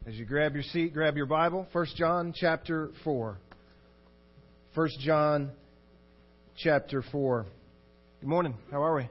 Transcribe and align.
As 0.05 0.15
you 0.15 0.25
grab 0.25 0.53
your 0.53 0.63
seat, 0.63 0.93
grab 0.93 1.15
your 1.15 1.27
Bible. 1.27 1.65
1 1.71 1.85
John 1.95 2.33
chapter 2.35 2.89
4. 3.05 3.37
1 4.73 4.89
John 4.99 5.51
chapter 6.57 7.01
4. 7.09 7.45
Good 8.21 8.29
morning. 8.29 8.53
How 8.69 8.83
are 8.83 8.95
we? 8.95 9.09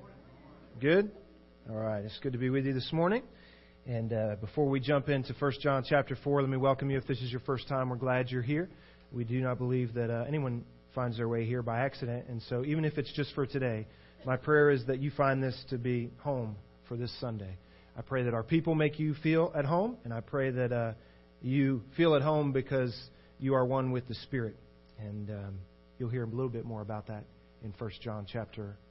Good? 0.80 1.10
All 1.68 1.74
right. 1.74 2.04
It's 2.04 2.16
good 2.20 2.32
to 2.32 2.38
be 2.38 2.48
with 2.48 2.64
you 2.64 2.72
this 2.72 2.92
morning. 2.92 3.24
And 3.84 4.12
uh, 4.12 4.36
before 4.40 4.68
we 4.68 4.78
jump 4.78 5.08
into 5.08 5.34
1 5.36 5.52
John 5.60 5.84
chapter 5.84 6.16
4, 6.22 6.42
let 6.42 6.48
me 6.48 6.56
welcome 6.56 6.92
you. 6.92 6.96
If 6.96 7.08
this 7.08 7.20
is 7.20 7.32
your 7.32 7.40
first 7.40 7.66
time, 7.66 7.88
we're 7.88 7.96
glad 7.96 8.30
you're 8.30 8.40
here. 8.40 8.70
We 9.10 9.24
do 9.24 9.40
not 9.40 9.58
believe 9.58 9.94
that 9.94 10.10
uh, 10.10 10.26
anyone 10.28 10.64
finds 10.94 11.16
their 11.16 11.26
way 11.26 11.44
here 11.44 11.60
by 11.60 11.80
accident. 11.80 12.26
And 12.28 12.40
so, 12.48 12.64
even 12.64 12.84
if 12.84 12.98
it's 12.98 13.12
just 13.12 13.34
for 13.34 13.46
today, 13.46 13.88
my 14.24 14.36
prayer 14.36 14.70
is 14.70 14.86
that 14.86 15.00
you 15.00 15.10
find 15.10 15.42
this 15.42 15.60
to 15.70 15.76
be 15.76 16.12
home 16.18 16.54
for 16.86 16.96
this 16.96 17.12
Sunday. 17.18 17.58
I 17.98 18.02
pray 18.02 18.22
that 18.22 18.32
our 18.32 18.44
people 18.44 18.76
make 18.76 19.00
you 19.00 19.14
feel 19.24 19.50
at 19.56 19.64
home, 19.64 19.96
and 20.04 20.14
I 20.14 20.20
pray 20.20 20.50
that 20.52 20.70
uh, 20.70 20.92
you 21.42 21.82
feel 21.96 22.14
at 22.14 22.22
home 22.22 22.52
because 22.52 22.96
you 23.40 23.54
are 23.54 23.66
one 23.66 23.90
with 23.90 24.06
the 24.06 24.14
Spirit. 24.14 24.54
And 25.00 25.30
um, 25.30 25.58
you'll 25.98 26.10
hear 26.10 26.22
a 26.22 26.28
little 26.28 26.48
bit 26.48 26.64
more 26.64 26.80
about 26.80 27.08
that 27.08 27.24
in 27.64 27.74
1 27.76 27.90
John 28.00 28.24
chapter 28.32 28.62
4. 28.62 28.89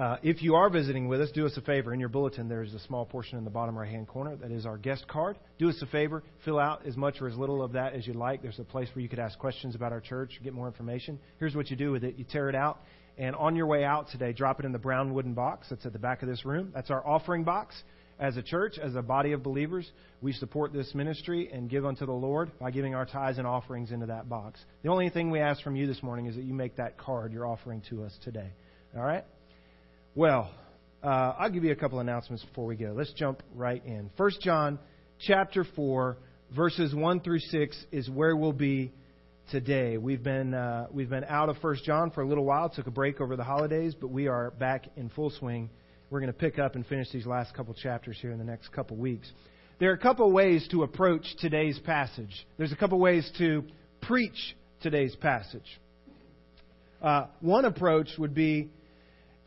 Uh, 0.00 0.16
if 0.22 0.40
you 0.40 0.54
are 0.54 0.70
visiting 0.70 1.08
with 1.08 1.20
us, 1.20 1.30
do 1.32 1.44
us 1.44 1.56
a 1.56 1.60
favor. 1.60 1.92
In 1.92 2.00
your 2.00 2.08
bulletin, 2.08 2.48
there's 2.48 2.72
a 2.72 2.78
small 2.80 3.04
portion 3.04 3.36
in 3.36 3.44
the 3.44 3.50
bottom 3.50 3.76
right 3.76 3.90
hand 3.90 4.08
corner 4.08 4.34
that 4.36 4.50
is 4.50 4.64
our 4.64 4.78
guest 4.78 5.06
card. 5.08 5.38
Do 5.58 5.68
us 5.68 5.76
a 5.82 5.86
favor, 5.86 6.22
fill 6.44 6.58
out 6.58 6.86
as 6.86 6.96
much 6.96 7.20
or 7.20 7.28
as 7.28 7.36
little 7.36 7.62
of 7.62 7.72
that 7.72 7.92
as 7.92 8.06
you 8.06 8.14
like. 8.14 8.40
There's 8.40 8.58
a 8.58 8.64
place 8.64 8.88
where 8.94 9.02
you 9.02 9.08
could 9.08 9.18
ask 9.18 9.38
questions 9.38 9.74
about 9.74 9.92
our 9.92 10.00
church, 10.00 10.40
get 10.42 10.54
more 10.54 10.68
information. 10.68 11.18
Here's 11.38 11.54
what 11.54 11.70
you 11.70 11.76
do 11.76 11.90
with 11.90 12.04
it 12.04 12.16
you 12.16 12.24
tear 12.24 12.48
it 12.48 12.54
out, 12.54 12.80
and 13.18 13.36
on 13.36 13.56
your 13.56 13.66
way 13.66 13.84
out 13.84 14.08
today, 14.10 14.32
drop 14.32 14.58
it 14.60 14.64
in 14.64 14.72
the 14.72 14.78
brown 14.78 15.12
wooden 15.12 15.34
box 15.34 15.66
that's 15.68 15.84
at 15.84 15.92
the 15.92 15.98
back 15.98 16.22
of 16.22 16.28
this 16.28 16.46
room. 16.46 16.70
That's 16.74 16.90
our 16.90 17.06
offering 17.06 17.44
box. 17.44 17.74
As 18.20 18.36
a 18.36 18.42
church, 18.42 18.78
as 18.78 18.96
a 18.96 19.00
body 19.00 19.32
of 19.32 19.42
believers, 19.42 19.90
we 20.20 20.34
support 20.34 20.74
this 20.74 20.94
ministry 20.94 21.48
and 21.50 21.70
give 21.70 21.86
unto 21.86 22.04
the 22.04 22.12
Lord 22.12 22.52
by 22.58 22.70
giving 22.70 22.94
our 22.94 23.06
tithes 23.06 23.38
and 23.38 23.46
offerings 23.46 23.92
into 23.92 24.04
that 24.06 24.28
box. 24.28 24.60
The 24.82 24.90
only 24.90 25.08
thing 25.08 25.30
we 25.30 25.40
ask 25.40 25.62
from 25.62 25.74
you 25.74 25.86
this 25.86 26.02
morning 26.02 26.26
is 26.26 26.36
that 26.36 26.44
you 26.44 26.52
make 26.52 26.76
that 26.76 26.98
card 26.98 27.32
your 27.32 27.46
offering 27.46 27.82
to 27.88 28.04
us 28.04 28.14
today. 28.22 28.52
All 28.94 29.02
right? 29.02 29.24
Well, 30.14 30.50
uh, 31.02 31.32
I'll 31.38 31.48
give 31.48 31.64
you 31.64 31.72
a 31.72 31.76
couple 31.76 31.98
announcements 31.98 32.44
before 32.44 32.66
we 32.66 32.76
go. 32.76 32.92
Let's 32.94 33.14
jump 33.14 33.42
right 33.54 33.82
in. 33.86 34.10
1 34.18 34.30
John 34.42 34.78
chapter 35.20 35.64
4, 35.74 36.18
verses 36.54 36.94
1 36.94 37.20
through 37.20 37.38
6 37.38 37.84
is 37.90 38.10
where 38.10 38.36
we'll 38.36 38.52
be 38.52 38.92
today. 39.50 39.96
We've 39.96 40.22
been, 40.22 40.52
uh, 40.52 40.88
we've 40.90 41.08
been 41.08 41.24
out 41.24 41.48
of 41.48 41.56
1 41.62 41.76
John 41.86 42.10
for 42.10 42.20
a 42.20 42.28
little 42.28 42.44
while, 42.44 42.68
took 42.68 42.86
a 42.86 42.90
break 42.90 43.18
over 43.18 43.34
the 43.36 43.44
holidays, 43.44 43.94
but 43.98 44.08
we 44.08 44.28
are 44.28 44.50
back 44.50 44.88
in 44.96 45.08
full 45.08 45.30
swing 45.30 45.70
we're 46.10 46.20
going 46.20 46.32
to 46.32 46.38
pick 46.38 46.58
up 46.58 46.74
and 46.74 46.84
finish 46.86 47.10
these 47.12 47.26
last 47.26 47.54
couple 47.54 47.72
chapters 47.72 48.18
here 48.20 48.32
in 48.32 48.38
the 48.38 48.44
next 48.44 48.72
couple 48.72 48.96
weeks. 48.96 49.30
There 49.78 49.90
are 49.90 49.94
a 49.94 49.98
couple 49.98 50.30
ways 50.30 50.66
to 50.72 50.82
approach 50.82 51.24
today's 51.38 51.78
passage. 51.78 52.46
There's 52.58 52.72
a 52.72 52.76
couple 52.76 52.98
ways 52.98 53.30
to 53.38 53.64
preach 54.02 54.56
today's 54.82 55.14
passage. 55.16 55.80
Uh, 57.00 57.26
one 57.40 57.64
approach 57.64 58.08
would 58.18 58.34
be 58.34 58.70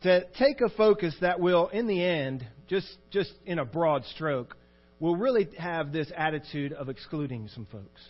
to 0.02 0.24
take 0.38 0.60
a 0.60 0.68
focus 0.70 1.14
that 1.20 1.38
will, 1.38 1.68
in 1.68 1.86
the 1.86 2.02
end, 2.02 2.44
just, 2.68 2.88
just 3.10 3.32
in 3.46 3.58
a 3.58 3.64
broad 3.64 4.04
stroke, 4.06 4.56
will 4.98 5.16
really 5.16 5.48
have 5.58 5.92
this 5.92 6.10
attitude 6.16 6.72
of 6.72 6.88
excluding 6.88 7.48
some 7.54 7.66
folks. 7.70 8.00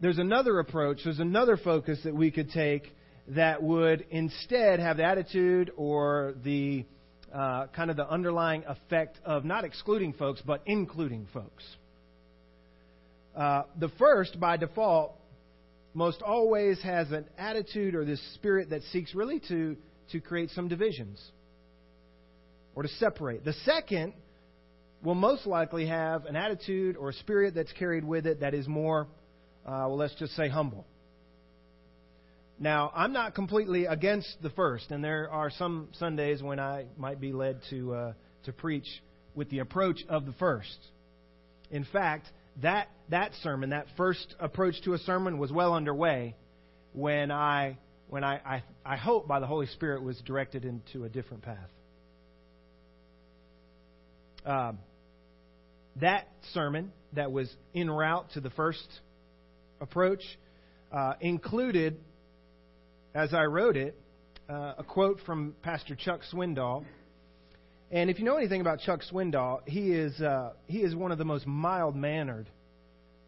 There's 0.00 0.18
another 0.18 0.58
approach, 0.58 0.98
there's 1.04 1.20
another 1.20 1.56
focus 1.56 2.00
that 2.04 2.14
we 2.14 2.30
could 2.30 2.50
take 2.50 2.92
that 3.28 3.62
would 3.62 4.06
instead 4.10 4.80
have 4.80 4.98
the 4.98 5.04
attitude 5.04 5.70
or 5.76 6.34
the 6.44 6.84
uh, 7.32 7.66
kind 7.68 7.90
of 7.90 7.96
the 7.96 8.08
underlying 8.08 8.64
effect 8.66 9.18
of 9.24 9.44
not 9.44 9.64
excluding 9.64 10.12
folks, 10.12 10.40
but 10.46 10.62
including 10.66 11.26
folks. 11.32 11.64
Uh, 13.34 13.62
the 13.80 13.88
first, 13.98 14.38
by 14.38 14.56
default, 14.56 15.18
most 15.94 16.22
always 16.22 16.80
has 16.82 17.10
an 17.10 17.24
attitude 17.38 17.94
or 17.94 18.04
this 18.04 18.20
spirit 18.34 18.70
that 18.70 18.82
seeks 18.92 19.14
really 19.14 19.40
to, 19.48 19.76
to 20.12 20.20
create 20.20 20.50
some 20.50 20.68
divisions 20.68 21.20
or 22.74 22.82
to 22.82 22.88
separate. 22.88 23.44
The 23.44 23.52
second 23.64 24.12
will 25.02 25.14
most 25.14 25.46
likely 25.46 25.86
have 25.86 26.26
an 26.26 26.36
attitude 26.36 26.96
or 26.96 27.10
a 27.10 27.12
spirit 27.14 27.54
that's 27.54 27.72
carried 27.72 28.04
with 28.04 28.26
it 28.26 28.40
that 28.40 28.54
is 28.54 28.66
more, 28.68 29.08
uh, 29.66 29.86
well, 29.86 29.96
let's 29.96 30.14
just 30.14 30.34
say 30.36 30.48
humble. 30.48 30.86
Now, 32.58 32.92
I'm 32.94 33.12
not 33.12 33.34
completely 33.34 33.86
against 33.86 34.36
the 34.42 34.50
first, 34.50 34.90
and 34.90 35.02
there 35.02 35.28
are 35.30 35.50
some 35.50 35.88
Sundays 35.98 36.42
when 36.42 36.60
I 36.60 36.86
might 36.96 37.20
be 37.20 37.32
led 37.32 37.60
to 37.70 37.94
uh, 37.94 38.12
to 38.44 38.52
preach 38.52 38.86
with 39.34 39.50
the 39.50 39.58
approach 39.58 39.98
of 40.08 40.24
the 40.24 40.32
first. 40.34 40.78
In 41.70 41.84
fact, 41.92 42.26
that 42.62 42.88
that 43.10 43.32
sermon, 43.42 43.70
that 43.70 43.86
first 43.96 44.36
approach 44.38 44.80
to 44.84 44.94
a 44.94 44.98
sermon, 44.98 45.38
was 45.38 45.50
well 45.50 45.74
underway 45.74 46.36
when 46.92 47.32
I 47.32 47.76
when 48.08 48.22
I 48.22 48.34
I, 48.36 48.62
I 48.86 48.96
hope 48.96 49.26
by 49.26 49.40
the 49.40 49.46
Holy 49.46 49.66
Spirit 49.66 50.02
was 50.02 50.20
directed 50.24 50.64
into 50.64 51.04
a 51.04 51.08
different 51.08 51.42
path. 51.42 51.70
Um, 54.46 54.78
that 56.00 56.28
sermon 56.52 56.92
that 57.14 57.32
was 57.32 57.52
en 57.74 57.90
route 57.90 58.26
to 58.34 58.40
the 58.40 58.50
first 58.50 58.86
approach 59.80 60.22
uh, 60.92 61.14
included 61.20 61.98
as 63.14 63.32
I 63.32 63.44
wrote 63.44 63.76
it, 63.76 63.96
uh, 64.48 64.74
a 64.78 64.84
quote 64.84 65.20
from 65.24 65.54
Pastor 65.62 65.94
Chuck 65.94 66.20
Swindoll. 66.32 66.84
And 67.90 68.10
if 68.10 68.18
you 68.18 68.24
know 68.24 68.36
anything 68.36 68.60
about 68.60 68.80
Chuck 68.80 69.02
Swindoll, 69.10 69.60
he 69.66 69.92
is, 69.92 70.20
uh, 70.20 70.52
he 70.66 70.78
is 70.78 70.96
one 70.96 71.12
of 71.12 71.18
the 71.18 71.24
most 71.24 71.46
mild 71.46 71.94
mannered 71.94 72.50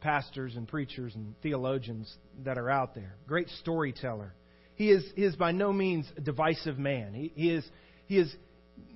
pastors 0.00 0.56
and 0.56 0.66
preachers 0.66 1.14
and 1.14 1.34
theologians 1.40 2.12
that 2.44 2.58
are 2.58 2.68
out 2.68 2.94
there. 2.94 3.14
Great 3.28 3.48
storyteller. 3.60 4.34
He 4.74 4.90
is, 4.90 5.04
he 5.14 5.22
is 5.22 5.36
by 5.36 5.52
no 5.52 5.72
means 5.72 6.06
a 6.16 6.20
divisive 6.20 6.78
man. 6.78 7.14
He, 7.14 7.32
he, 7.34 7.50
is, 7.50 7.64
he 8.06 8.18
is 8.18 8.34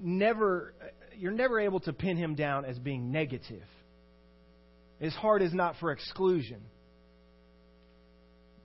never, 0.01 0.75
you're 1.17 1.33
never 1.33 1.61
able 1.61 1.81
to 1.81 1.93
pin 1.93 2.17
him 2.17 2.35
down 2.35 2.65
as 2.65 2.79
being 2.79 3.13
negative. 3.13 3.63
His 4.99 5.15
heart 5.15 5.41
is 5.41 5.55
not 5.55 5.77
for 5.79 5.93
exclusion. 5.93 6.61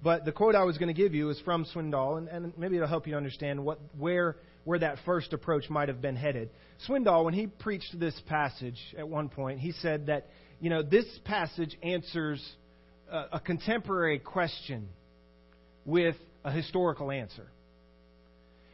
But 0.04 0.26
the 0.26 0.32
quote 0.32 0.56
I 0.56 0.64
was 0.64 0.78
going 0.78 0.94
to 0.94 1.02
give 1.02 1.16
you 1.16 1.30
is 1.30 1.40
from 1.42 1.66
Swindoll, 1.74 2.18
and, 2.18 2.28
and 2.28 2.58
maybe 2.58 2.76
it'll 2.76 2.88
help 2.88 3.08
you 3.08 3.16
understand 3.16 3.64
what, 3.64 3.80
where, 3.98 4.38
where 4.64 4.80
that 4.80 4.98
first 5.06 5.34
approach 5.34 5.70
might 5.70 5.88
have 5.90 6.02
been 6.02 6.16
headed. 6.16 6.50
Swindoll, 6.88 7.26
when 7.26 7.34
he 7.34 7.48
preached 7.48 8.00
this 8.00 8.20
passage 8.28 8.80
at 8.98 9.08
one 9.08 9.30
point, 9.30 9.60
he 9.60 9.72
said 9.72 10.08
that, 10.08 10.28
you 10.60 10.70
know, 10.70 10.84
this 10.84 11.06
passage 11.26 11.76
answers 11.82 12.44
a, 13.12 13.26
a 13.34 13.40
contemporary 13.40 14.20
question 14.20 14.90
with 15.86 16.16
a 16.44 16.52
historical 16.52 17.12
answer. 17.12 17.48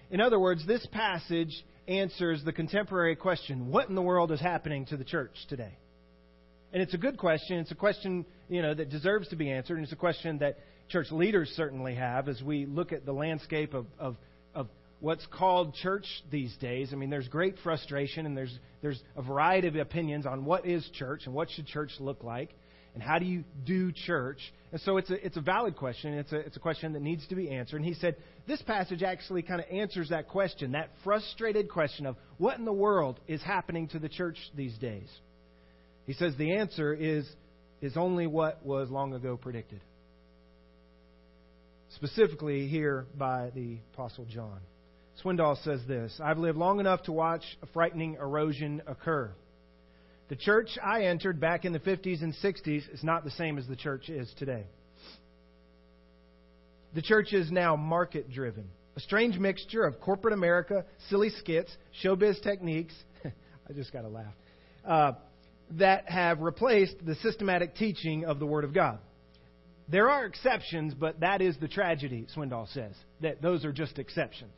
In 0.10 0.20
other 0.20 0.40
words, 0.40 0.66
this 0.68 0.86
passage 0.92 1.64
answers 1.88 2.44
the 2.44 2.54
contemporary 2.54 3.16
question 3.16 3.72
what 3.72 3.90
in 3.90 3.96
the 3.96 4.02
world 4.02 4.32
is 4.32 4.40
happening 4.40 4.86
to 4.88 4.98
the 4.98 5.06
church 5.06 5.32
today? 5.50 5.78
And 6.74 6.82
it's 6.82 6.94
a 6.94 6.98
good 6.98 7.18
question. 7.18 7.58
It's 7.60 7.72
a 7.72 7.76
question, 7.76 8.26
you 8.48 8.62
know, 8.62 8.74
that 8.74 8.90
deserves 8.90 9.28
to 9.30 9.36
be 9.36 9.52
answered, 9.52 9.76
and 9.76 9.84
it's 9.84 9.94
a 9.94 9.98
question 9.98 10.38
that 10.40 10.60
church 10.92 11.12
leaders 11.12 11.50
certainly 11.56 11.96
have 11.96 12.28
as 12.28 12.42
we 12.42 12.66
look 12.66 12.92
at 12.92 13.06
the 13.06 13.14
landscape 13.14 13.74
of, 13.74 13.86
of, 13.98 14.18
of 14.54 14.68
what's 15.00 15.26
called 15.28 15.74
church 15.76 16.06
these 16.30 16.56
days. 16.58 16.90
I 16.92 16.96
mean, 16.96 17.10
there's 17.10 17.28
great 17.28 17.56
frustration 17.64 18.26
and 18.26 18.38
there's, 18.38 18.58
there's 18.82 19.02
a 19.16 19.22
variety 19.22 19.68
of 19.68 19.76
opinions 19.76 20.26
on 20.26 20.46
what 20.46 20.66
is 20.66 20.88
church 20.94 21.24
and 21.26 21.34
what 21.34 21.50
should 21.50 21.66
church 21.66 21.92
look 22.00 22.24
like 22.24 22.52
and 22.94 23.02
how 23.02 23.20
do 23.20 23.26
you 23.26 23.46
do 23.66 23.92
church. 23.94 24.40
And 24.74 24.82
so 24.82 24.98
it's 24.98 25.10
a, 25.10 25.26
it's 25.26 25.38
a 25.38 25.42
valid 25.42 25.78
question. 25.78 26.14
It's 26.14 26.34
a, 26.34 26.40
it's 26.40 26.58
a 26.58 26.60
question 26.60 26.92
that 26.94 27.02
needs 27.02 27.26
to 27.28 27.36
be 27.36 27.50
answered. 27.50 27.78
And 27.78 27.86
he 27.86 27.94
said, 27.94 28.18
this 28.48 28.62
passage 28.64 29.02
actually 29.02 29.44
kind 29.44 29.62
of 29.62 29.68
answers 29.72 30.10
that 30.10 30.28
question, 30.28 30.74
that 30.74 30.90
frustrated 31.04 31.70
question 31.70 32.06
of 32.06 32.18
what 32.38 32.60
in 32.60 32.66
the 32.66 32.74
world 32.74 33.20
is 33.28 33.42
happening 33.42 33.88
to 33.90 34.00
the 34.00 34.10
church 34.10 34.38
these 34.56 34.78
days. 34.78 35.08
He 36.06 36.14
says 36.14 36.34
the 36.38 36.58
answer 36.58 36.94
is, 36.94 37.26
is 37.82 37.96
only 37.96 38.28
what 38.28 38.66
was 38.66 38.90
long 38.90 39.14
ago 39.14 39.38
predicted 39.38 39.80
specifically 41.96 42.68
here 42.68 43.06
by 43.18 43.52
the 43.56 43.78
Apostle 43.94 44.26
John. 44.26 44.60
Swindoll 45.24 45.62
says 45.64 45.82
this 45.88 46.20
I've 46.24 46.38
lived 46.38 46.58
long 46.58 46.80
enough 46.80 47.04
to 47.04 47.12
watch 47.12 47.44
a 47.62 47.68
frightening 47.68 48.16
erosion 48.16 48.82
occur. 48.88 49.32
The 50.30 50.36
church 50.36 50.70
I 50.82 51.04
entered 51.04 51.42
back 51.42 51.66
in 51.66 51.74
the 51.74 51.80
50s 51.80 52.22
and 52.22 52.34
60s 52.34 52.94
is 52.94 53.04
not 53.04 53.26
the 53.26 53.32
same 53.32 53.58
as 53.58 53.68
the 53.68 53.76
church 53.76 54.10
is 54.10 54.34
today. 54.38 54.66
The 56.96 57.02
church 57.02 57.34
is 57.34 57.52
now 57.52 57.76
market 57.76 58.32
driven. 58.32 58.70
A 58.96 59.00
strange 59.02 59.38
mixture 59.38 59.84
of 59.84 60.00
corporate 60.00 60.34
America, 60.34 60.86
silly 61.10 61.30
skits, 61.30 61.76
showbiz 62.04 62.42
techniques. 62.42 62.94
I 63.26 63.74
just 63.74 63.92
got 63.92 64.02
to 64.02 64.10
laugh. 64.10 64.34
Uh, 64.86 65.12
that 65.72 66.10
have 66.10 66.42
replaced 66.42 66.96
the 67.06 67.16
systematic 67.16 67.76
teaching 67.76 68.26
of 68.26 68.40
the 68.40 68.46
Word 68.46 68.64
of 68.64 68.74
God. 68.74 69.00
There 69.88 70.10
are 70.10 70.26
exceptions, 70.26 70.94
but 70.94 71.20
that 71.20 71.42
is 71.42 71.58
the 71.58 71.68
tragedy, 71.68 72.28
Swindoll 72.36 72.72
says, 72.74 72.96
that 73.22 73.42
those 73.42 73.66
are 73.66 73.74
just 73.74 74.00
exceptions 74.00 74.54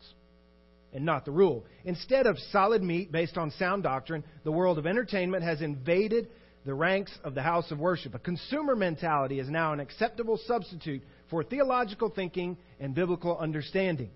and 0.94 1.06
not 1.06 1.26
the 1.26 1.32
rule. 1.32 1.66
Instead 1.86 2.28
of 2.28 2.38
solid 2.52 2.84
meat 2.84 3.12
based 3.12 3.38
on 3.38 3.52
sound 3.52 3.84
doctrine, 3.84 4.24
the 4.44 4.52
world 4.52 4.78
of 4.78 4.86
entertainment 4.86 5.44
has 5.44 5.62
invaded 5.62 6.30
the 6.66 6.74
ranks 6.74 7.12
of 7.24 7.36
the 7.36 7.42
house 7.42 7.72
of 7.72 7.80
worship. 7.80 8.16
A 8.16 8.20
consumer 8.20 8.76
mentality 8.76 9.40
is 9.40 9.50
now 9.50 9.74
an 9.74 9.80
acceptable 9.80 10.40
substitute 10.46 11.02
for 11.30 11.44
theological 11.44 12.10
thinking 12.10 12.58
and 12.80 12.96
biblical 12.96 13.38
understanding. 13.38 14.12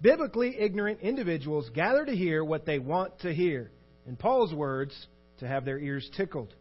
Biblically 0.00 0.58
ignorant 0.58 1.00
individuals 1.00 1.68
gather 1.74 2.04
to 2.04 2.16
hear 2.16 2.44
what 2.44 2.64
they 2.64 2.78
want 2.78 3.20
to 3.20 3.32
hear. 3.32 3.70
In 4.06 4.16
Paul's 4.16 4.54
words, 4.54 4.94
to 5.38 5.46
have 5.46 5.64
their 5.64 5.78
ears 5.78 6.08
tickled. 6.16 6.54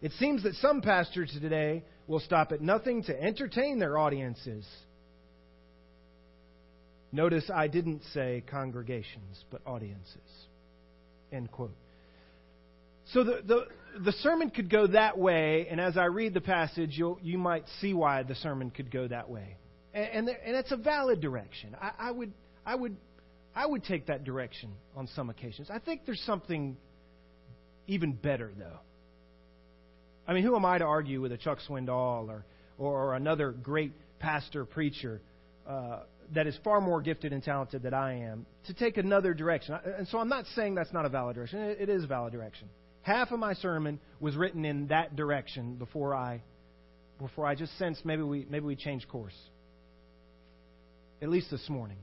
It 0.00 0.12
seems 0.12 0.42
that 0.42 0.54
some 0.56 0.82
pastors 0.82 1.36
today 1.40 1.84
will 2.06 2.20
stop 2.20 2.52
at 2.52 2.60
nothing 2.60 3.02
to 3.04 3.22
entertain 3.22 3.78
their 3.78 3.98
audiences. 3.98 4.66
Notice 7.12 7.48
I 7.54 7.68
didn't 7.68 8.02
say 8.12 8.42
congregations, 8.50 9.44
but 9.50 9.60
audiences. 9.66 10.18
End 11.32 11.50
quote. 11.50 11.74
So 13.12 13.22
the, 13.22 13.40
the, 13.46 13.66
the 14.04 14.12
sermon 14.12 14.50
could 14.50 14.70
go 14.70 14.86
that 14.88 15.16
way, 15.18 15.66
and 15.70 15.80
as 15.80 15.96
I 15.96 16.06
read 16.06 16.34
the 16.34 16.40
passage, 16.40 16.90
you 16.92 17.18
you 17.22 17.38
might 17.38 17.64
see 17.80 17.94
why 17.94 18.22
the 18.22 18.34
sermon 18.34 18.70
could 18.70 18.90
go 18.90 19.06
that 19.06 19.28
way. 19.28 19.56
And, 19.92 20.08
and, 20.12 20.28
there, 20.28 20.38
and 20.44 20.56
it's 20.56 20.72
a 20.72 20.76
valid 20.76 21.20
direction. 21.20 21.76
I, 21.80 21.92
I, 21.98 22.10
would, 22.10 22.32
I, 22.66 22.74
would, 22.74 22.96
I 23.54 23.66
would 23.66 23.84
take 23.84 24.06
that 24.06 24.24
direction 24.24 24.72
on 24.96 25.06
some 25.14 25.30
occasions. 25.30 25.68
I 25.70 25.78
think 25.78 26.02
there's 26.04 26.22
something 26.22 26.76
even 27.86 28.12
better, 28.12 28.50
though. 28.58 28.80
I 30.26 30.32
mean, 30.32 30.42
who 30.42 30.56
am 30.56 30.64
I 30.64 30.78
to 30.78 30.84
argue 30.84 31.20
with 31.20 31.32
a 31.32 31.36
Chuck 31.36 31.58
Swindoll 31.68 32.28
or, 32.28 32.44
or 32.78 33.14
another 33.14 33.52
great 33.52 33.92
pastor 34.18 34.64
preacher 34.64 35.20
uh, 35.68 36.00
that 36.34 36.46
is 36.46 36.58
far 36.64 36.80
more 36.80 37.02
gifted 37.02 37.32
and 37.32 37.42
talented 37.42 37.82
than 37.82 37.92
I 37.92 38.20
am 38.20 38.46
to 38.66 38.74
take 38.74 38.96
another 38.96 39.34
direction? 39.34 39.76
And 39.98 40.08
so 40.08 40.18
I'm 40.18 40.28
not 40.28 40.46
saying 40.54 40.74
that's 40.74 40.92
not 40.92 41.04
a 41.04 41.10
valid 41.10 41.36
direction. 41.36 41.60
It, 41.60 41.88
is 41.88 42.04
a 42.04 42.06
valid 42.06 42.32
direction. 42.32 42.68
Half 43.02 43.32
of 43.32 43.38
my 43.38 43.52
sermon 43.54 44.00
was 44.18 44.34
written 44.34 44.64
in 44.64 44.86
that 44.88 45.14
direction 45.14 45.74
before 45.74 46.14
I 46.14 46.42
before 47.20 47.46
I 47.46 47.54
just 47.54 47.76
sensed 47.78 48.04
maybe 48.04 48.22
we 48.22 48.46
maybe 48.48 48.64
we 48.64 48.76
change 48.76 49.06
course. 49.06 49.36
At 51.20 51.28
least 51.28 51.50
this 51.50 51.68
morning. 51.68 51.98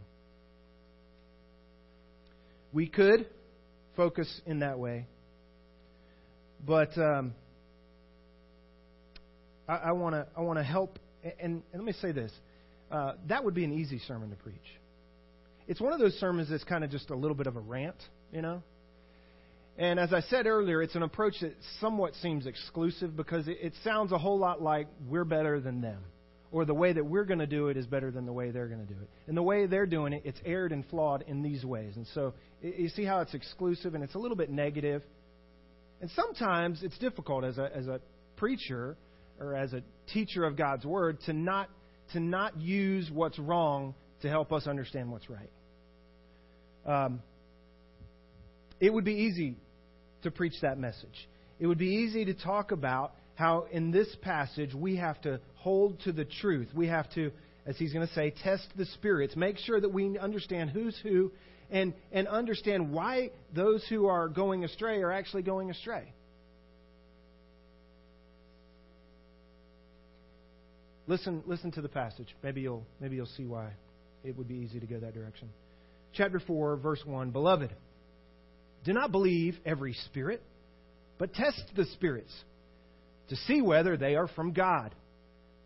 We 2.71 2.87
could 2.87 3.27
focus 3.97 4.41
in 4.45 4.59
that 4.59 4.79
way. 4.79 5.07
But 6.65 6.97
um, 6.97 7.33
I 9.75 9.91
want 9.91 10.15
to 10.15 10.27
I 10.35 10.41
want 10.41 10.59
to 10.59 10.63
help. 10.63 10.99
And, 11.23 11.33
and, 11.39 11.63
let 11.73 11.83
me 11.83 11.93
say 11.93 12.11
this: 12.11 12.31
uh, 12.91 13.13
that 13.27 13.43
would 13.43 13.53
be 13.53 13.63
an 13.63 13.73
easy 13.73 13.99
sermon 14.07 14.29
to 14.29 14.35
preach. 14.35 14.55
It's 15.67 15.79
one 15.79 15.93
of 15.93 15.99
those 15.99 16.13
sermons 16.15 16.49
that's 16.49 16.63
kind 16.63 16.83
of 16.83 16.89
just 16.89 17.09
a 17.09 17.15
little 17.15 17.35
bit 17.35 17.47
of 17.47 17.55
a 17.55 17.59
rant, 17.59 17.95
you 18.33 18.41
know. 18.41 18.63
And 19.77 19.99
as 19.99 20.13
I 20.13 20.21
said 20.21 20.47
earlier, 20.47 20.81
it's 20.81 20.95
an 20.95 21.03
approach 21.03 21.35
that 21.41 21.55
somewhat 21.79 22.13
seems 22.15 22.45
exclusive 22.45 23.15
because 23.15 23.47
it, 23.47 23.57
it 23.61 23.73
sounds 23.83 24.11
a 24.11 24.17
whole 24.17 24.37
lot 24.37 24.61
like 24.61 24.87
we're 25.07 25.23
better 25.23 25.59
than 25.59 25.81
them, 25.81 26.03
or 26.51 26.65
the 26.65 26.73
way 26.73 26.91
that 26.91 27.05
we're 27.05 27.23
going 27.23 27.39
to 27.39 27.47
do 27.47 27.69
it 27.69 27.77
is 27.77 27.85
better 27.85 28.11
than 28.11 28.25
the 28.25 28.33
way 28.33 28.51
they're 28.51 28.67
going 28.67 28.85
to 28.85 28.93
do 28.93 28.99
it. 28.99 29.09
And 29.27 29.37
the 29.37 29.43
way 29.43 29.67
they're 29.67 29.85
doing 29.85 30.13
it, 30.13 30.23
it's 30.25 30.39
erred 30.43 30.71
and 30.71 30.85
flawed 30.87 31.23
in 31.27 31.41
these 31.41 31.63
ways. 31.63 31.93
And 31.95 32.05
so 32.13 32.33
you 32.61 32.89
see 32.89 33.05
how 33.05 33.21
it's 33.21 33.33
exclusive 33.33 33.95
and 33.95 34.03
it's 34.03 34.15
a 34.15 34.19
little 34.19 34.37
bit 34.37 34.49
negative. 34.49 35.03
And 36.01 36.09
sometimes 36.11 36.83
it's 36.83 36.97
difficult 36.97 37.45
as 37.45 37.57
a 37.57 37.69
as 37.75 37.87
a 37.87 38.01
preacher 38.35 38.97
or 39.41 39.55
as 39.55 39.73
a 39.73 39.81
teacher 40.13 40.45
of 40.45 40.55
God's 40.55 40.85
Word 40.85 41.19
to 41.25 41.33
not, 41.33 41.69
to 42.13 42.19
not 42.19 42.59
use 42.59 43.09
what's 43.11 43.39
wrong 43.39 43.95
to 44.21 44.29
help 44.29 44.51
us 44.51 44.67
understand 44.67 45.11
what's 45.11 45.29
right. 45.29 45.49
Um, 46.85 47.21
it 48.79 48.93
would 48.93 49.05
be 49.05 49.13
easy 49.13 49.57
to 50.23 50.31
preach 50.31 50.53
that 50.61 50.77
message. 50.77 51.27
It 51.59 51.67
would 51.67 51.77
be 51.77 51.87
easy 51.87 52.25
to 52.25 52.33
talk 52.33 52.71
about 52.71 53.13
how 53.35 53.65
in 53.71 53.91
this 53.91 54.07
passage 54.21 54.73
we 54.73 54.97
have 54.97 55.19
to 55.21 55.39
hold 55.55 55.99
to 56.01 56.11
the 56.11 56.25
truth. 56.25 56.69
We 56.73 56.87
have 56.87 57.09
to, 57.13 57.31
as 57.65 57.77
he's 57.77 57.93
going 57.93 58.07
to 58.07 58.13
say, 58.13 58.33
test 58.43 58.67
the 58.75 58.85
spirits, 58.85 59.35
make 59.35 59.57
sure 59.57 59.79
that 59.79 59.89
we 59.89 60.17
understand 60.17 60.71
who's 60.71 60.97
who, 61.01 61.31
and, 61.69 61.93
and 62.11 62.27
understand 62.27 62.91
why 62.91 63.31
those 63.55 63.85
who 63.89 64.07
are 64.07 64.27
going 64.27 64.63
astray 64.63 65.01
are 65.01 65.11
actually 65.11 65.43
going 65.43 65.71
astray. 65.71 66.13
Listen, 71.11 71.43
listen 71.45 71.71
to 71.71 71.81
the 71.81 71.89
passage. 71.89 72.33
Maybe 72.41 72.61
you'll, 72.61 72.85
maybe 73.01 73.17
you'll 73.17 73.25
see 73.25 73.43
why 73.43 73.71
it 74.23 74.37
would 74.37 74.47
be 74.47 74.55
easy 74.55 74.79
to 74.79 74.85
go 74.85 74.97
that 74.97 75.13
direction. 75.13 75.49
Chapter 76.13 76.39
4, 76.39 76.77
verse 76.77 77.01
1 77.03 77.31
Beloved, 77.31 77.69
do 78.85 78.93
not 78.93 79.11
believe 79.11 79.57
every 79.65 79.93
spirit, 80.05 80.41
but 81.17 81.33
test 81.33 81.61
the 81.75 81.83
spirits 81.83 82.31
to 83.27 83.35
see 83.35 83.61
whether 83.61 83.97
they 83.97 84.15
are 84.15 84.29
from 84.29 84.53
God, 84.53 84.95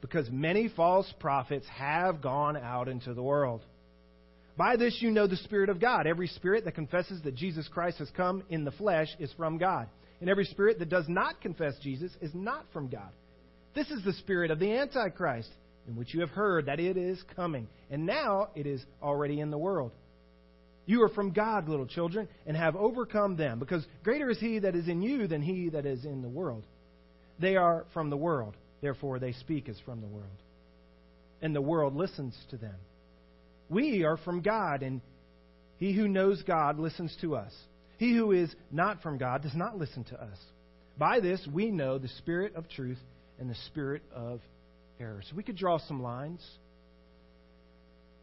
because 0.02 0.28
many 0.32 0.68
false 0.68 1.14
prophets 1.20 1.68
have 1.78 2.24
gone 2.24 2.58
out 2.58 2.88
into 2.88 3.14
the 3.14 3.22
world. 3.22 3.62
By 4.58 4.78
this 4.78 4.98
you 5.00 5.12
know 5.12 5.28
the 5.28 5.36
Spirit 5.36 5.70
of 5.70 5.80
God. 5.80 6.08
Every 6.08 6.28
spirit 6.28 6.66
that 6.66 6.74
confesses 6.74 7.22
that 7.22 7.36
Jesus 7.36 7.68
Christ 7.68 8.00
has 8.00 8.10
come 8.18 8.42
in 8.50 8.66
the 8.66 8.72
flesh 8.72 9.10
is 9.20 9.32
from 9.38 9.60
God. 9.60 9.90
And 10.22 10.28
every 10.28 10.46
spirit 10.46 10.80
that 10.80 10.90
does 10.90 11.06
not 11.08 11.40
confess 11.40 11.76
Jesus 11.84 12.12
is 12.20 12.32
not 12.34 12.66
from 12.74 12.88
God. 12.90 13.12
This 13.76 13.92
is 13.92 14.04
the 14.04 14.14
spirit 14.14 14.52
of 14.52 14.60
the 14.60 14.72
Antichrist, 14.72 15.50
in 15.88 15.96
which 15.96 16.14
you 16.14 16.22
have 16.22 16.30
heard 16.30 16.68
that 16.68 16.80
it 16.80 16.98
is 16.98 17.22
coming, 17.36 17.68
and 17.92 18.06
now 18.06 18.50
it 18.56 18.66
is 18.66 18.84
already 19.04 19.40
in 19.40 19.52
the 19.52 19.58
world. 19.58 19.92
You 20.86 21.04
are 21.04 21.10
from 21.10 21.32
God, 21.32 21.68
little 21.68 21.86
children, 21.86 22.28
and 22.46 22.56
have 22.56 22.76
overcome 22.76 23.36
them, 23.36 23.60
because 23.60 23.86
greater 24.04 24.30
is 24.30 24.40
He 24.40 24.60
that 24.60 24.76
is 24.76 24.88
in 24.88 25.02
you 25.02 25.28
than 25.28 25.42
He 25.42 25.70
that 25.70 25.86
is 25.86 26.06
in 26.06 26.22
the 26.22 26.30
world. 26.30 26.66
They 27.38 27.58
are 27.58 27.86
from 27.94 28.10
the 28.10 28.18
world, 28.18 28.56
therefore 28.82 29.20
they 29.20 29.34
speak 29.34 29.68
as 29.68 29.80
from 29.84 30.00
the 30.00 30.08
world. 30.08 30.30
And 31.42 31.54
the 31.54 31.62
world 31.62 31.96
listens 31.96 32.36
to 32.52 32.58
them. 32.58 32.76
We 33.68 34.04
are 34.04 34.18
from 34.18 34.42
God, 34.42 34.84
and 34.84 35.02
he 35.78 35.92
who 35.94 36.08
knows 36.08 36.42
God 36.44 36.80
listens 36.80 37.16
to 37.22 37.36
us. 37.36 37.54
He 37.98 38.16
who 38.16 38.32
is 38.32 38.54
not 38.72 39.02
from 39.02 39.18
God 39.18 39.42
does 39.42 39.56
not 39.56 39.78
listen 39.78 40.04
to 40.06 40.22
us. 40.22 40.38
By 40.98 41.20
this 41.20 41.46
we 41.52 41.72
know 41.72 41.98
the 41.98 42.08
spirit 42.08 42.56
of 42.56 42.70
truth 42.70 43.00
and 43.40 43.50
the 43.50 43.56
spirit 43.68 44.04
of 44.14 44.42
error. 45.00 45.22
So 45.30 45.36
we 45.36 45.44
could 45.44 45.58
draw 45.58 45.78
some 45.80 46.02
lines. 46.02 46.46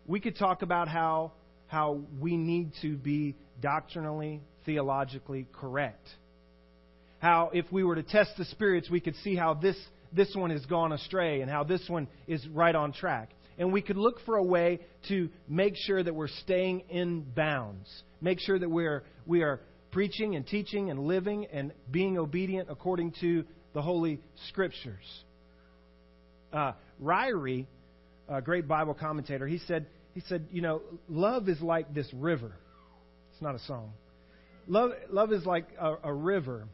We 0.07 0.21
could 0.21 0.37
talk 0.37 0.63
about 0.63 0.89
how, 0.89 1.33
how 1.67 2.01
we 2.21 2.37
need 2.37 2.73
to 2.83 2.97
be 2.97 3.37
doctrinally, 3.61 4.41
theologically 4.65 5.47
correct. 5.53 6.07
How, 7.19 7.51
if 7.53 7.71
we 7.71 7.85
were 7.85 7.95
to 7.95 8.03
test 8.03 8.33
the 8.37 8.45
spirits, 8.47 8.91
we 8.91 9.01
could 9.01 9.15
see 9.17 9.37
how 9.37 9.55
this, 9.55 9.77
this 10.13 10.35
one 10.35 10.51
has 10.51 10.67
gone 10.67 10.93
astray 10.93 11.41
and 11.41 11.51
how 11.51 11.63
this 11.63 11.85
one 11.89 12.09
is 12.27 12.47
right 12.49 12.75
on 12.75 12.93
track. 12.93 13.31
And 13.59 13.73
we 13.73 13.83
could 13.83 13.97
look 13.97 14.17
for 14.25 14.37
a 14.37 14.43
way 14.43 14.81
to 15.09 15.29
make 15.49 15.75
sure 15.77 16.03
that 16.03 16.15
we're 16.15 16.27
staying 16.29 16.81
in 16.89 17.21
bounds. 17.23 17.89
Make 18.21 18.41
sure 18.41 18.59
that 18.59 18.69
we're, 18.69 19.05
we 19.27 19.43
are 19.43 19.61
preaching 19.93 20.35
and 20.35 20.47
teaching 20.47 20.91
and 20.91 21.01
living 21.01 21.47
and 21.53 21.73
being 21.91 22.19
obedient 22.19 22.69
according 22.71 23.13
to 23.21 23.45
the 23.73 23.83
Holy 23.83 24.21
Scriptures. 24.49 25.25
Uh, 26.53 26.73
Ryrie, 27.03 27.67
a 28.29 28.43
great 28.43 28.69
Bible 28.69 28.95
commentator, 28.95 29.47
he 29.47 29.59
said, 29.59 29.87
he 30.15 30.21
said, 30.29 30.47
you 30.53 30.61
know, 30.61 30.83
love 31.09 31.49
is 31.49 31.61
like 31.61 31.95
this 31.95 32.09
river. 32.13 32.53
It's 33.33 33.43
not 33.43 33.55
a 33.55 33.59
song. 33.61 33.93
Love, 34.67 34.93
love 35.11 35.33
is 35.33 35.45
like 35.47 35.67
a, 35.79 35.95
a 36.05 36.13
river. 36.13 36.67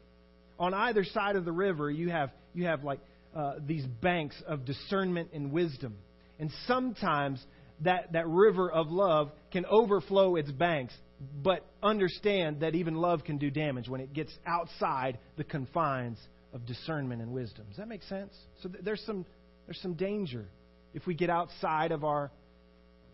On 0.58 0.74
either 0.74 1.04
side 1.04 1.36
of 1.36 1.44
the 1.44 1.52
river, 1.52 1.90
you 1.90 2.10
have, 2.10 2.30
you 2.52 2.64
have 2.66 2.82
like 2.82 2.98
uh, 3.34 3.54
these 3.64 3.84
banks 3.86 4.34
of 4.46 4.64
discernment 4.64 5.30
and 5.32 5.52
wisdom. 5.52 5.94
And 6.40 6.50
sometimes 6.66 7.42
that, 7.82 8.12
that 8.12 8.26
river 8.26 8.70
of 8.70 8.90
love 8.90 9.30
can 9.52 9.64
overflow 9.66 10.36
its 10.36 10.50
banks. 10.50 10.94
But 11.42 11.64
understand 11.82 12.60
that 12.60 12.74
even 12.74 12.94
love 12.94 13.24
can 13.24 13.38
do 13.38 13.50
damage 13.50 13.88
when 13.88 14.00
it 14.00 14.12
gets 14.12 14.32
outside 14.46 15.18
the 15.36 15.44
confines 15.44 16.18
of 16.52 16.66
discernment 16.66 17.22
and 17.22 17.32
wisdom. 17.32 17.66
Does 17.68 17.76
that 17.76 17.88
make 17.88 18.02
sense? 18.04 18.32
So 18.62 18.70
there's 18.82 19.02
some 19.02 19.26
there's 19.66 19.80
some 19.80 19.94
danger 19.94 20.46
if 20.94 21.06
we 21.06 21.14
get 21.14 21.30
outside 21.30 21.92
of 21.92 22.04
our 22.04 22.30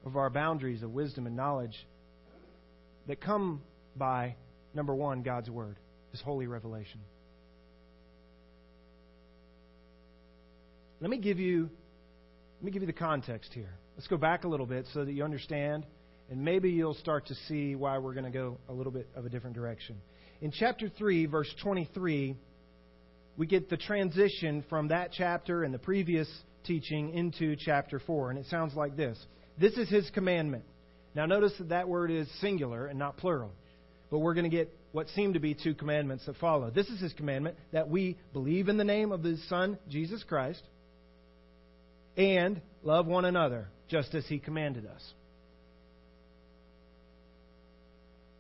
of 0.04 0.16
our 0.16 0.30
boundaries 0.30 0.82
of 0.82 0.90
wisdom 0.90 1.26
and 1.26 1.34
knowledge 1.34 1.86
that 3.06 3.20
come 3.20 3.62
by 3.96 4.36
number 4.74 4.94
1 4.94 5.22
God's 5.22 5.50
word, 5.50 5.76
his 6.10 6.20
holy 6.20 6.46
revelation. 6.46 7.00
Let 11.00 11.10
me 11.10 11.18
give 11.18 11.38
you 11.38 11.68
let 12.60 12.64
me 12.64 12.70
give 12.70 12.82
you 12.82 12.86
the 12.86 12.92
context 12.92 13.50
here. 13.52 13.74
Let's 13.96 14.08
go 14.08 14.16
back 14.16 14.44
a 14.44 14.48
little 14.48 14.66
bit 14.66 14.86
so 14.92 15.04
that 15.04 15.12
you 15.12 15.24
understand 15.24 15.86
and 16.30 16.42
maybe 16.42 16.70
you'll 16.70 16.94
start 16.94 17.26
to 17.26 17.34
see 17.48 17.74
why 17.74 17.98
we're 17.98 18.14
going 18.14 18.24
to 18.24 18.30
go 18.30 18.58
a 18.68 18.72
little 18.72 18.92
bit 18.92 19.08
of 19.14 19.26
a 19.26 19.28
different 19.28 19.54
direction. 19.54 19.96
In 20.40 20.50
chapter 20.50 20.88
3, 20.88 21.26
verse 21.26 21.52
23, 21.62 22.36
we 23.36 23.46
get 23.46 23.68
the 23.68 23.76
transition 23.76 24.64
from 24.68 24.88
that 24.88 25.10
chapter 25.12 25.64
and 25.64 25.74
the 25.74 25.78
previous 25.78 26.28
teaching 26.64 27.14
into 27.14 27.56
chapter 27.56 27.98
4, 27.98 28.30
and 28.30 28.38
it 28.38 28.46
sounds 28.46 28.74
like 28.74 28.96
this 28.96 29.18
This 29.58 29.74
is 29.74 29.88
his 29.88 30.08
commandment. 30.10 30.64
Now, 31.14 31.26
notice 31.26 31.52
that 31.58 31.68
that 31.68 31.88
word 31.88 32.10
is 32.10 32.28
singular 32.40 32.86
and 32.86 32.98
not 32.98 33.16
plural, 33.16 33.52
but 34.10 34.18
we're 34.18 34.34
going 34.34 34.50
to 34.50 34.56
get 34.56 34.76
what 34.92 35.08
seem 35.10 35.34
to 35.34 35.40
be 35.40 35.54
two 35.54 35.74
commandments 35.74 36.26
that 36.26 36.36
follow. 36.36 36.70
This 36.70 36.88
is 36.88 37.00
his 37.00 37.12
commandment 37.12 37.56
that 37.72 37.88
we 37.88 38.16
believe 38.32 38.68
in 38.68 38.76
the 38.76 38.84
name 38.84 39.12
of 39.12 39.22
his 39.22 39.42
Son, 39.48 39.78
Jesus 39.88 40.22
Christ, 40.24 40.62
and 42.16 42.60
love 42.82 43.06
one 43.06 43.24
another, 43.24 43.68
just 43.88 44.14
as 44.14 44.24
he 44.26 44.38
commanded 44.38 44.86
us. 44.86 45.02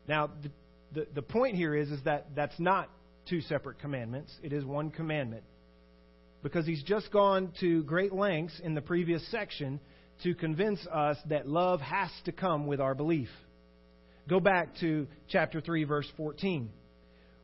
Now, 0.06 0.30
the, 0.42 0.50
the, 0.92 1.06
the 1.14 1.22
point 1.22 1.56
here 1.56 1.74
is, 1.74 1.90
is 1.90 2.02
that 2.04 2.26
that's 2.34 2.58
not 2.58 2.88
two 3.28 3.40
separate 3.42 3.78
commandments, 3.78 4.32
it 4.42 4.52
is 4.52 4.64
one 4.64 4.90
commandment. 4.90 5.44
Because 6.42 6.66
he's 6.66 6.82
just 6.82 7.10
gone 7.10 7.52
to 7.60 7.82
great 7.84 8.12
lengths 8.12 8.60
in 8.62 8.74
the 8.74 8.82
previous 8.82 9.26
section 9.30 9.80
to 10.22 10.34
convince 10.34 10.86
us 10.86 11.16
that 11.28 11.48
love 11.48 11.80
has 11.80 12.10
to 12.26 12.32
come 12.32 12.66
with 12.66 12.80
our 12.80 12.94
belief. 12.94 13.28
Go 14.28 14.40
back 14.40 14.76
to 14.80 15.06
chapter 15.28 15.60
3, 15.60 15.84
verse 15.84 16.06
14. 16.16 16.70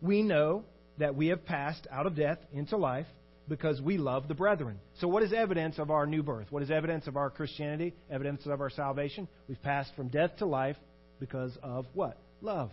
We 0.01 0.23
know 0.23 0.65
that 0.99 1.15
we 1.15 1.29
have 1.29 1.45
passed 1.45 1.87
out 1.91 2.07
of 2.07 2.15
death 2.15 2.39
into 2.53 2.77
life 2.77 3.07
because 3.49 3.81
we 3.81 3.99
love 3.99 4.29
the 4.29 4.35
brethren. 4.35 4.79
So, 5.01 5.09
what 5.09 5.23
is 5.23 5.33
evidence 5.33 5.79
of 5.79 5.91
our 5.91 6.07
new 6.07 6.23
birth? 6.23 6.47
What 6.51 6.63
is 6.63 6.71
evidence 6.71 7.07
of 7.07 7.17
our 7.17 7.31
Christianity? 7.31 7.95
Evidence 8.11 8.47
of 8.47 8.61
our 8.61 8.71
salvation? 8.71 9.29
We've 9.49 9.61
passed 9.63 9.91
from 9.97 10.09
death 10.09 10.37
to 10.39 10.47
life 10.47 10.77
because 11.19 11.57
of 11.63 11.87
what? 11.93 12.17
Love. 12.41 12.71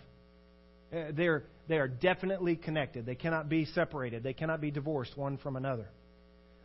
Uh, 0.93 1.11
they're, 1.13 1.43
they 1.67 1.77
are 1.77 1.87
definitely 1.87 2.55
connected. 2.55 3.05
They 3.05 3.15
cannot 3.15 3.49
be 3.49 3.65
separated, 3.65 4.23
they 4.23 4.33
cannot 4.33 4.61
be 4.61 4.71
divorced 4.71 5.17
one 5.17 5.37
from 5.37 5.55
another. 5.55 5.87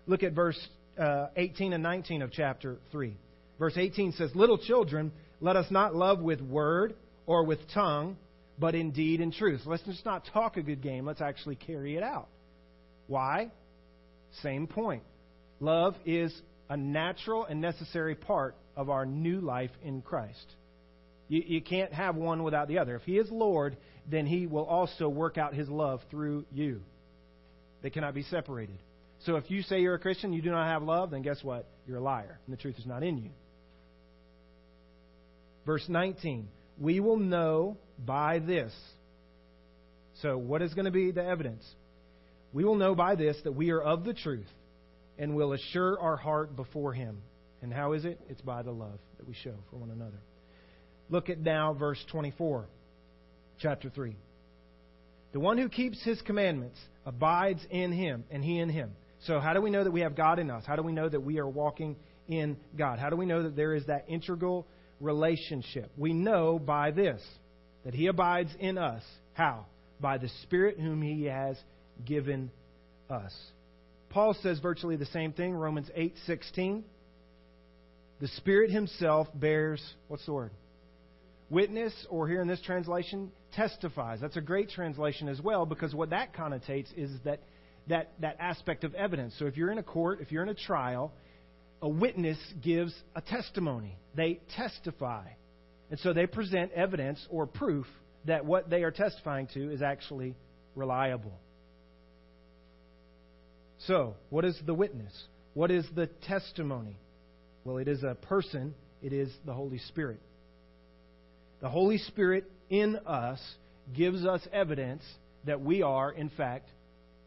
Look 0.07 0.23
at 0.23 0.33
verse 0.33 0.59
uh, 0.99 1.29
18 1.37 1.73
and 1.73 1.83
19 1.83 2.23
of 2.23 2.33
chapter 2.33 2.79
3. 2.91 3.17
Verse 3.59 3.75
18 3.77 4.13
says, 4.13 4.31
Little 4.35 4.59
children, 4.59 5.13
let 5.41 5.57
us 5.57 5.67
not 5.71 5.95
love 5.95 6.21
with 6.21 6.41
word 6.41 6.95
or 7.27 7.45
with 7.45 7.59
tongue, 7.73 8.17
but 8.59 8.75
in 8.75 8.91
deed 8.91 9.21
and 9.21 9.33
truth. 9.33 9.63
Let's 9.65 9.83
just 9.85 10.05
not 10.05 10.25
talk 10.33 10.57
a 10.57 10.63
good 10.63 10.83
game. 10.83 11.07
Let's 11.07 11.21
actually 11.21 11.57
carry 11.57 11.97
it 11.97 12.03
out. 12.03 12.29
Why? 13.07 13.51
Same 14.43 14.67
point. 14.67 15.03
Love 15.61 15.95
is 16.05 16.35
a 16.69 16.77
natural 16.77 17.45
and 17.45 17.61
necessary 17.61 18.15
part 18.15 18.57
of 18.77 18.91
our 18.91 19.05
new 19.05 19.41
life 19.41 19.71
in 19.83 20.03
Christ. 20.03 20.47
You, 21.29 21.43
you 21.47 21.61
can't 21.63 21.93
have 21.93 22.17
one 22.17 22.43
without 22.43 22.69
the 22.69 22.79
other. 22.79 22.97
If 22.97 23.03
He 23.03 23.19
is 23.19 23.31
Lord, 23.31 23.77
then 24.11 24.27
He 24.27 24.47
will 24.47 24.65
also 24.65 25.09
work 25.09 25.39
out 25.39 25.55
His 25.55 25.69
love 25.69 26.01
through 26.11 26.45
you. 26.53 26.83
They 27.83 27.91
cannot 27.91 28.15
be 28.15 28.23
separated. 28.23 28.79
So 29.21 29.37
if 29.37 29.51
you 29.51 29.63
say 29.63 29.81
you're 29.81 29.95
a 29.95 29.99
Christian, 29.99 30.33
you 30.33 30.43
do 30.43 30.51
not 30.51 30.67
have 30.67 30.83
love, 30.83 31.11
then 31.11 31.23
guess 31.23 31.43
what? 31.43 31.67
You're 31.87 31.99
a 31.99 32.03
liar, 32.03 32.39
and 32.47 32.57
the 32.57 32.61
truth 32.61 32.77
is 32.79 32.87
not 32.87 33.03
in 33.03 33.19
you. 33.19 33.31
Verse 35.65 35.85
19 35.89 36.49
we 36.79 37.01
will 37.01 37.19
know 37.19 37.77
by 37.99 38.39
this. 38.39 38.73
So, 40.21 40.37
what 40.37 40.63
is 40.63 40.75
going 40.75 40.85
to 40.87 40.91
be 40.91 41.11
the 41.11 41.25
evidence? 41.25 41.65
We 42.53 42.65
will 42.65 42.75
know 42.77 42.95
by 42.95 43.15
this 43.15 43.37
that 43.45 43.53
we 43.53 43.71
are 43.71 43.81
of 43.81 44.05
the 44.05 44.15
truth 44.15 44.49
and 45.19 45.35
will 45.35 45.53
assure 45.53 45.99
our 45.99 46.17
heart 46.17 46.55
before 46.57 46.93
Him. 46.93 47.23
And 47.63 47.73
how 47.73 47.93
is 47.93 48.05
it? 48.05 48.21
It's 48.29 48.41
by 48.41 48.63
the 48.63 48.73
love 48.73 48.99
that 49.19 49.27
we 49.27 49.35
show 49.35 49.55
for 49.71 49.77
one 49.77 49.91
another. 49.91 50.21
Look 51.09 51.31
at 51.31 51.39
now 51.39 51.75
verse 51.75 52.03
24, 52.11 52.67
chapter 53.63 53.89
3. 53.89 54.17
The 55.33 55.41
one 55.41 55.57
who 55.57 55.69
keeps 55.69 56.03
His 56.03 56.21
commandments 56.23 56.79
abides 57.07 57.65
in 57.71 57.93
Him, 57.93 58.25
and 58.31 58.45
He 58.45 58.59
in 58.59 58.69
Him. 58.69 58.93
So, 59.27 59.41
how 59.41 59.55
do 59.55 59.63
we 59.63 59.71
know 59.71 59.85
that 59.85 59.93
we 59.93 60.01
have 60.01 60.17
God 60.17 60.39
in 60.39 60.51
us? 60.51 60.65
How 60.67 60.77
do 60.77 60.83
we 60.83 60.93
know 60.93 61.09
that 61.09 61.21
we 61.21 61.39
are 61.39 61.49
walking 61.49 61.97
in 62.29 62.57
God? 62.77 62.99
How 62.99 63.09
do 63.09 63.17
we 63.17 63.25
know 63.25 63.45
that 63.45 63.57
there 63.57 63.75
is 63.75 63.87
that 63.87 64.05
integral 64.09 64.67
relationship. 65.03 65.91
We 65.97 66.15
know 66.15 66.59
by 66.59 66.93
this 66.93 67.21
that 67.85 67.95
He 67.95 68.07
abides 68.07 68.55
in 68.59 68.79
us. 68.79 69.03
How? 69.35 69.67
By 70.01 70.19
the 70.19 70.29
Spirit 70.45 70.79
whom 70.79 71.03
He 71.03 71.25
has 71.25 71.59
given 72.05 72.51
us. 73.11 73.35
Paul 74.11 74.35
says 74.43 74.59
virtually 74.61 74.97
the 74.97 75.07
same 75.07 75.33
thing, 75.33 75.55
Romans 75.55 75.91
8:16. 75.97 76.85
The 78.21 78.29
Spirit 78.29 78.71
himself 78.71 79.27
bears 79.35 79.83
what's 80.07 80.25
the 80.27 80.33
word? 80.33 80.53
Witness, 81.51 81.93
or 82.09 82.29
here 82.29 82.41
in 82.41 82.47
this 82.47 82.63
translation, 82.63 83.33
testifies. 83.53 84.21
That's 84.21 84.37
a 84.37 84.41
great 84.41 84.71
translation 84.71 85.29
as 85.29 85.41
well, 85.41 85.67
because 85.67 85.95
what 85.95 86.11
that 86.11 86.35
connotates 86.35 86.89
is 86.97 87.11
that 87.25 87.41
that, 87.89 88.13
that 88.21 88.37
aspect 88.39 88.85
of 88.85 88.95
evidence. 88.95 89.35
So 89.39 89.47
if 89.47 89.57
you're 89.57 89.71
in 89.71 89.79
a 89.79 89.83
court, 89.83 90.21
if 90.21 90.31
you're 90.31 90.43
in 90.43 90.49
a 90.49 90.55
trial, 90.55 91.13
a 91.81 91.89
witness 91.89 92.39
gives 92.63 92.95
a 93.15 93.21
testimony. 93.21 93.97
They 94.15 94.41
testify. 94.57 95.27
And 95.91 95.99
so 96.01 96.13
they 96.13 96.27
present 96.27 96.73
evidence 96.73 97.25
or 97.29 97.47
proof 97.47 97.87
that 98.25 98.45
what 98.45 98.71
they 98.71 98.85
are 98.85 98.93
testifying 98.93 99.49
to 99.55 99.73
is 99.73 99.83
actually 99.83 100.37
reliable. 100.77 101.33
So, 103.87 104.15
what 104.31 104.45
is 104.45 104.57
the 104.65 104.75
witness? 104.75 105.13
What 105.55 105.73
is 105.73 105.85
the 105.95 106.07
testimony? 106.07 106.97
Well, 107.65 107.79
it 107.79 107.89
is 107.89 108.05
a 108.05 108.15
person, 108.15 108.75
it 109.03 109.13
is 109.13 109.31
the 109.45 109.53
Holy 109.53 109.79
Spirit. 109.79 110.21
The 111.61 111.69
Holy 111.69 111.99
Spirit 111.99 112.51
in 112.73 112.97
us 113.07 113.39
gives 113.95 114.25
us 114.25 114.41
evidence 114.53 115.03
that 115.45 115.61
we 115.61 115.83
are, 115.83 116.11
in 116.11 116.31
fact, 116.31 116.69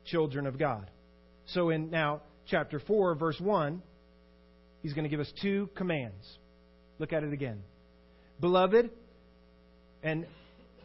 children 0.06 0.48
of 0.48 0.58
God. 0.58 0.90
So, 1.48 1.70
in 1.70 1.92
now 1.92 2.22
chapter 2.50 2.80
4, 2.80 3.16
verse 3.16 3.40
1, 3.40 3.82
He's 4.82 4.94
going 4.94 5.04
to 5.04 5.10
give 5.10 5.20
us 5.20 5.32
two 5.42 5.70
commands. 5.76 6.24
Look 7.00 7.14
at 7.14 7.24
it 7.24 7.34
again. 7.34 7.64
Beloved, 8.40 8.90
and 10.04 10.28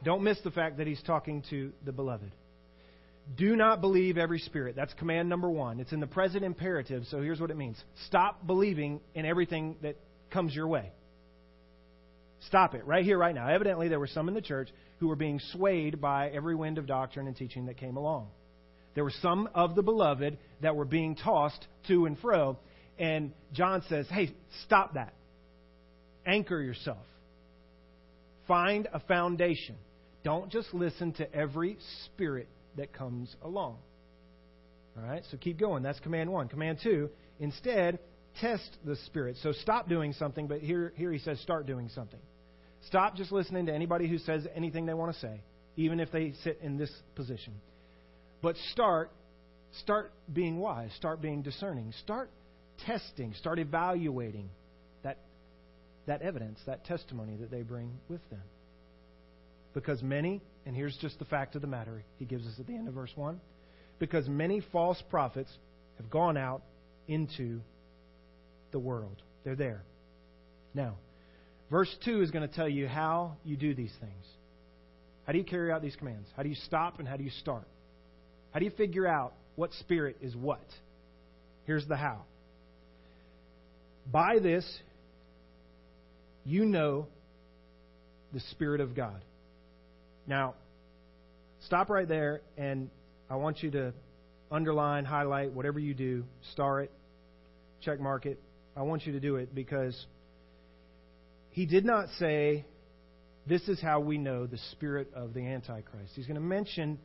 don't 0.03 0.23
miss 0.23 0.41
the 0.43 0.51
fact 0.51 0.79
that 0.79 0.87
he's 0.87 1.03
talking 1.03 1.43
to 1.51 1.73
the 1.85 1.93
beloved. 1.93 2.33
Do 3.37 3.55
not 3.57 3.81
believe 3.81 4.17
every 4.17 4.39
spirit. 4.39 4.75
That's 4.75 4.95
command 4.95 5.29
number 5.29 5.51
one. 5.51 5.81
It's 5.81 5.93
in 5.93 6.01
the 6.01 6.07
present 6.07 6.45
imperative, 6.45 7.05
so 7.11 7.21
here's 7.21 7.41
what 7.41 7.51
it 7.51 7.57
means 7.57 7.77
stop 8.07 8.47
believing 8.47 9.01
in 9.15 9.27
everything 9.27 9.77
that 9.83 9.97
comes 10.31 10.55
your 10.55 10.67
way. 10.67 10.91
Stop 12.47 12.75
it 12.75 12.87
right 12.87 13.05
here, 13.05 13.19
right 13.19 13.35
now. 13.35 13.49
Evidently, 13.49 13.89
there 13.89 14.01
were 14.01 14.07
some 14.07 14.29
in 14.29 14.35
the 14.35 14.41
church 14.41 14.69
who 14.99 15.09
were 15.09 15.17
being 15.17 15.41
swayed 15.53 16.01
by 16.01 16.29
every 16.31 16.55
wind 16.55 16.79
of 16.79 16.87
doctrine 16.87 17.27
and 17.27 17.37
teaching 17.37 17.67
that 17.67 17.77
came 17.77 17.97
along. 17.97 18.29
There 18.95 19.05
were 19.05 19.13
some 19.23 19.49
of 19.55 19.75
the 19.75 19.83
beloved 19.83 20.39
that 20.63 20.75
were 20.75 20.85
being 20.85 21.17
tossed 21.17 21.67
to 21.89 22.07
and 22.07 22.19
fro, 22.19 22.59
and 22.99 23.33
John 23.53 23.83
says, 23.89 24.07
hey, 24.11 24.35
stop 24.65 24.95
that. 24.95 25.15
Anchor 26.27 26.61
yourself. 26.61 27.05
Find 28.49 28.89
a 28.93 29.01
foundation. 29.01 29.77
Don't 30.25 30.51
just 30.51 30.75
listen 30.75 31.13
to 31.15 31.35
every 31.35 31.79
spirit 32.05 32.49
that 32.77 32.93
comes 32.93 33.35
along. 33.43 33.79
All 34.97 35.05
right, 35.05 35.23
so 35.31 35.37
keep 35.37 35.59
going. 35.59 35.83
That's 35.83 36.01
command 36.01 36.31
one. 36.31 36.49
Command 36.49 36.79
two, 36.83 37.11
instead, 37.39 38.01
test 38.41 38.77
the 38.85 38.97
spirit. 39.07 39.37
So 39.43 39.53
stop 39.53 39.89
doing 39.89 40.13
something, 40.13 40.47
but 40.47 40.61
here, 40.61 40.93
here 40.97 41.13
he 41.13 41.19
says 41.19 41.41
start 41.41 41.67
doing 41.67 41.89
something. 41.95 42.21
Stop 42.87 43.17
just 43.17 43.33
listening 43.33 43.67
to 43.67 43.75
anybody 43.75 44.09
who 44.09 44.19
says 44.19 44.47
anything 44.55 44.87
they 44.87 44.95
want 44.95 45.13
to 45.15 45.21
say, 45.21 45.43
even 45.77 46.01
if 46.01 46.11
they 46.11 46.33
sit 46.45 46.59
in 46.63 46.79
this 46.79 46.91
position. 47.15 47.53
But 48.43 48.57
start 48.73 49.11
start 49.79 50.13
being 50.33 50.59
wise, 50.59 50.91
start 50.97 51.21
being 51.21 51.43
discerning, 51.43 51.93
start 52.03 52.31
testing, 52.87 53.35
start 53.35 53.59
evaluating 53.59 54.49
that, 55.03 55.19
that 56.07 56.23
evidence, 56.23 56.59
that 56.67 56.85
testimony 56.85 57.37
that 57.37 57.51
they 57.51 57.63
bring 57.63 57.93
with 58.09 58.21
them. 58.31 58.43
Because 59.75 60.03
many, 60.03 60.43
and 60.67 60.75
here's 60.75 60.97
just 60.97 61.19
the 61.19 61.25
fact 61.25 61.55
of 61.55 61.63
the 61.63 61.69
matter, 61.69 62.03
he 62.19 62.25
gives 62.25 62.47
us 62.47 62.55
at 62.59 62.67
the 62.67 62.75
end 62.75 62.89
of 62.89 62.95
verse 62.95 63.13
1 63.15 63.41
because 63.99 64.29
many 64.29 64.63
false 64.73 65.01
prophets 65.11 65.51
have 65.99 66.11
gone 66.11 66.37
out 66.37 66.63
into 67.07 67.61
the 68.73 68.79
world. 68.79 69.23
They're 69.45 69.57
there. 69.57 69.83
Now, 70.75 70.97
verse 71.71 71.95
2 72.05 72.23
is 72.23 72.31
going 72.31 72.49
to 72.49 72.55
tell 72.55 72.69
you 72.69 72.87
how 72.87 73.37
you 73.45 73.57
do 73.57 73.75
these 73.75 73.93
things. 74.01 74.27
How 75.27 75.33
do 75.33 75.39
you 75.39 75.45
carry 75.45 75.71
out 75.71 75.83
these 75.83 75.97
commands? 75.97 76.29
How 76.37 76.43
do 76.43 76.49
you 76.49 76.57
stop 76.67 76.99
and 76.99 77.09
how 77.09 77.17
do 77.17 77.25
you 77.25 77.31
start? 77.31 77.67
How 78.53 78.59
do 78.59 78.65
you 78.65 78.73
figure 78.73 79.07
out 79.07 79.33
what 79.57 79.73
spirit 79.75 80.17
is 80.21 80.35
what? 80.35 80.65
Here's 81.65 81.87
the 81.87 81.97
how. 81.97 82.23
By 84.11 84.39
this, 84.41 84.65
you 86.45 86.65
know 86.65 87.07
the 88.33 88.41
Spirit 88.51 88.81
of 88.81 88.95
God. 88.95 89.25
Now, 90.27 90.55
stop 91.61 91.91
right 91.91 92.09
there, 92.09 92.41
and 92.57 92.91
I 93.29 93.37
want 93.37 93.63
you 93.63 93.71
to 93.73 93.93
underline, 94.51 95.05
highlight, 95.05 95.53
whatever 95.53 95.79
you 95.79 95.95
do, 95.95 96.25
star 96.53 96.81
it, 96.81 96.91
check 97.83 98.01
mark 98.01 98.27
it. 98.27 98.41
I 98.77 98.83
want 98.83 99.07
you 99.07 99.13
to 99.13 99.21
do 99.21 99.37
it 99.37 99.55
because 99.55 100.07
he 101.51 101.67
did 101.67 101.85
not 101.85 102.09
say 102.19 102.65
this 103.47 103.69
is 103.69 103.81
how 103.81 104.01
we 104.01 104.19
know 104.19 104.47
the 104.47 104.59
spirit 104.73 105.11
of 105.15 105.35
the 105.35 105.41
Antichrist. 105.41 106.13
He's 106.15 106.27
going 106.27 106.37
to 106.37 106.41
mention 106.41 106.99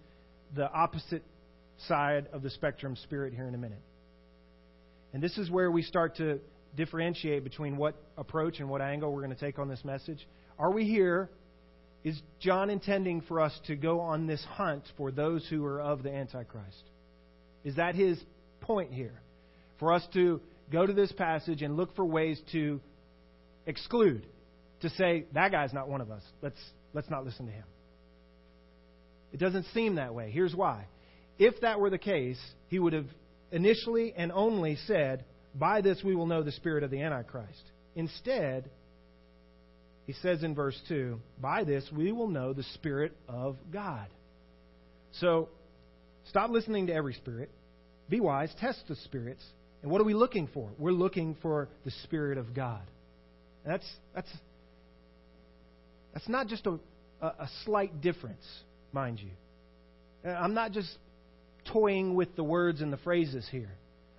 the 0.56 0.72
opposite 0.72 1.24
side 1.88 2.28
of 2.32 2.42
the 2.42 2.50
spectrum 2.50 2.96
spirit 3.04 3.34
here 3.34 3.48
in 3.48 3.56
a 3.56 3.58
minute. 3.58 3.82
And 5.14 5.24
this 5.24 5.38
is 5.38 5.50
where 5.50 5.72
we 5.72 5.82
start 5.82 6.18
to 6.18 6.40
differentiate 6.76 7.44
between 7.44 7.78
what 7.78 7.96
approach 8.18 8.60
and 8.60 8.70
what 8.70 8.82
angle 8.82 9.12
we're 9.12 9.22
going 9.22 9.36
to 9.36 9.40
take 9.40 9.60
on 9.60 9.70
this 9.70 9.84
message. 9.84 10.28
Are 10.60 10.72
we 10.72 10.86
here? 10.86 11.30
Is 12.04 12.22
John 12.40 12.70
intending 12.70 13.22
for 13.22 13.42
us 13.42 13.58
to 13.68 13.76
go 13.76 14.02
on 14.02 14.28
this 14.28 14.44
hunt 14.52 14.84
for 14.98 15.12
those 15.12 15.46
who 15.50 15.66
are 15.66 15.82
of 15.82 16.04
the 16.04 16.12
Antichrist? 16.12 16.84
Is 17.64 17.78
that 17.78 17.96
his 17.96 18.20
point 18.62 18.94
here? 18.94 19.20
For 19.80 19.92
us 19.92 20.06
to 20.14 20.40
go 20.72 20.86
to 20.86 20.94
this 20.94 21.12
passage 21.12 21.62
and 21.62 21.78
look 21.78 21.96
for 21.96 22.06
ways 22.06 22.40
to 22.52 22.80
exclude, 23.66 24.26
to 24.82 24.90
say, 24.92 25.26
that 25.34 25.52
guy's 25.52 25.74
not 25.74 25.88
one 25.88 26.02
of 26.02 26.12
us. 26.12 26.24
Let's, 26.42 26.60
let's 26.94 27.10
not 27.10 27.26
listen 27.26 27.46
to 27.48 27.52
him. 27.52 27.66
It 29.34 29.40
doesn't 29.40 29.66
seem 29.74 29.96
that 29.96 30.14
way. 30.14 30.32
Here's 30.32 30.56
why. 30.56 30.88
If 31.38 31.62
that 31.62 31.80
were 31.80 31.90
the 31.90 31.98
case, 31.98 32.40
he 32.68 32.80
would 32.80 32.94
have 32.94 33.08
initially 33.52 34.14
and 34.16 34.32
only 34.32 34.78
said, 34.88 35.26
By 35.54 35.82
this 35.82 36.02
we 36.04 36.16
will 36.16 36.26
know 36.26 36.44
the 36.44 36.52
spirit 36.52 36.84
of 36.84 36.92
the 36.92 37.02
Antichrist. 37.02 37.64
Instead, 37.96 38.70
he 40.06 40.14
says 40.14 40.44
in 40.44 40.56
verse 40.56 40.80
2, 40.88 41.20
By 41.42 41.64
this 41.64 41.90
we 41.96 42.12
will 42.12 42.28
know 42.28 42.54
the 42.54 42.64
spirit 42.76 43.14
of 43.28 43.58
God. 43.72 44.08
So, 45.20 45.50
stop 46.30 46.50
listening 46.50 46.88
to 46.88 46.94
every 46.94 47.14
spirit. 47.14 47.50
Be 48.10 48.20
wise, 48.20 48.54
test 48.60 48.84
the 48.88 48.96
spirits. 48.96 49.44
And 49.86 49.92
what 49.92 50.02
are 50.02 50.06
we 50.06 50.16
looking 50.16 50.48
for? 50.52 50.72
We're 50.80 50.90
looking 50.90 51.38
for 51.44 51.70
the 51.84 51.92
spirit 52.02 52.40
of 52.40 52.56
God. 52.56 52.82
And 53.64 53.72
that's 53.72 53.88
that's 54.16 54.32
that's 56.12 56.28
not 56.28 56.48
just 56.48 56.66
a, 56.66 56.80
a, 57.22 57.28
a 57.28 57.50
slight 57.66 58.02
difference, 58.02 58.44
mind 58.92 59.20
you. 59.20 59.30
I'm 60.28 60.56
not 60.56 60.72
just 60.72 60.90
toying 61.72 62.16
with 62.16 62.36
the 62.36 62.44
words 62.44 62.82
and 62.82 62.92
the 62.92 62.98
phrases 62.98 63.48
here. 63.52 63.70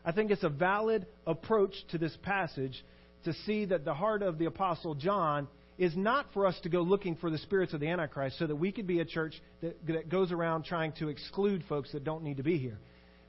I 0.05 0.13
think 0.13 0.31
it's 0.31 0.45
a 0.45 0.49
valid 0.49 1.05
approach 1.27 1.75
to 1.91 1.99
this 1.99 2.17
passage 2.23 2.85
to 3.25 3.33
see 3.33 3.65
that 3.65 3.85
the 3.85 3.93
heart 3.93 4.23
of 4.23 4.39
the 4.39 4.45
Apostle 4.45 4.95
John 4.95 5.49
is 5.79 5.97
not 5.97 6.27
for 6.33 6.47
us 6.47 6.57
to 6.63 6.69
go 6.69 6.83
looking 6.83 7.17
for 7.17 7.29
the 7.29 7.39
spirits 7.39 7.73
of 7.73 7.81
the 7.81 7.89
Antichrist 7.89 8.39
so 8.39 8.47
that 8.47 8.55
we 8.55 8.71
could 8.71 8.87
be 8.87 9.01
a 9.01 9.05
church 9.05 9.35
that, 9.63 9.85
that 9.89 10.09
goes 10.11 10.31
around 10.31 10.65
trying 10.65 10.93
to 11.01 11.09
exclude 11.09 11.65
folks 11.69 11.91
that 11.91 12.05
don't 12.05 12.23
need 12.23 12.37
to 12.37 12.45
be 12.45 12.57
here. 12.57 12.79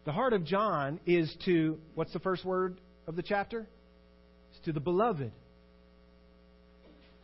The 0.07 0.13
heart 0.13 0.31
of 0.31 0.45
John 0.45 1.01
is 1.05 1.35
to, 1.43 1.77
what's 1.93 2.13
the 2.13 2.19
first 2.19 2.45
word 2.45 2.79
of 3.07 3.17
the 3.17 3.21
chapter? 3.21 3.67
It's 4.51 4.63
to 4.63 4.71
the 4.71 4.79
beloved. 4.79 5.33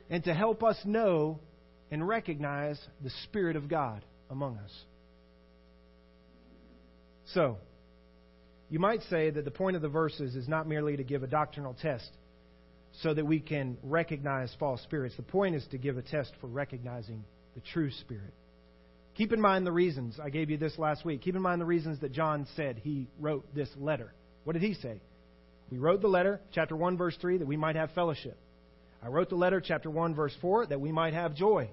And 0.10 0.22
to 0.26 0.34
help 0.34 0.64
us 0.64 0.76
know 0.84 1.40
and 1.92 2.06
recognize 2.06 2.78
the 3.02 3.10
Spirit 3.24 3.56
of 3.56 3.70
God 3.70 4.04
among 4.30 4.58
us. 4.58 4.72
So, 7.28 7.56
you 8.70 8.80
might 8.80 9.00
say 9.04 9.30
that 9.30 9.46
the 9.46 9.52
point 9.52 9.78
of 9.78 9.82
the 9.82 9.88
verses 9.88 10.36
is 10.36 10.50
not 10.50 10.68
merely 10.68 10.98
to 10.98 11.06
give 11.06 11.24
a 11.24 11.28
doctrinal 11.28 11.78
test 11.82 12.12
so 13.02 13.14
that 13.14 13.26
we 13.26 13.40
can 13.40 13.78
recognize 13.82 14.54
false 14.60 14.82
spirits. 14.82 15.16
The 15.16 15.24
point 15.24 15.56
is 15.56 15.66
to 15.72 15.78
give 15.78 15.98
a 15.98 16.02
test 16.02 16.34
for 16.42 16.48
recognizing 16.48 17.24
the 17.56 17.62
true 17.62 17.92
spirit. 17.92 18.34
Keep 19.16 19.32
in 19.32 19.40
mind 19.40 19.66
the 19.66 19.72
reasons. 19.72 20.20
I 20.22 20.30
gave 20.30 20.50
you 20.50 20.58
this 20.58 20.78
last 20.78 21.06
week. 21.06 21.22
Keep 21.22 21.36
in 21.36 21.42
mind 21.42 21.62
the 21.62 21.66
reasons 21.66 22.00
that 22.02 22.12
John 22.12 22.48
said 22.56 22.80
he 22.84 23.08
wrote 23.20 23.46
this 23.54 23.70
letter. 23.78 24.12
What 24.44 24.54
did 24.54 24.64
he 24.64 24.74
say? 24.74 25.02
We 25.70 25.78
wrote 25.78 26.02
the 26.02 26.08
letter, 26.08 26.40
chapter 26.52 26.76
1, 26.76 26.98
verse 26.98 27.16
3, 27.22 27.38
that 27.38 27.48
we 27.48 27.58
might 27.58 27.76
have 27.76 27.92
fellowship. 27.92 28.38
I 29.04 29.08
wrote 29.08 29.30
the 29.30 29.36
letter, 29.36 29.62
chapter 29.62 29.90
1, 29.90 30.16
verse 30.16 30.36
4, 30.42 30.68
that 30.68 30.82
we 30.82 30.92
might 30.92 31.14
have 31.14 31.36
joy. 31.36 31.70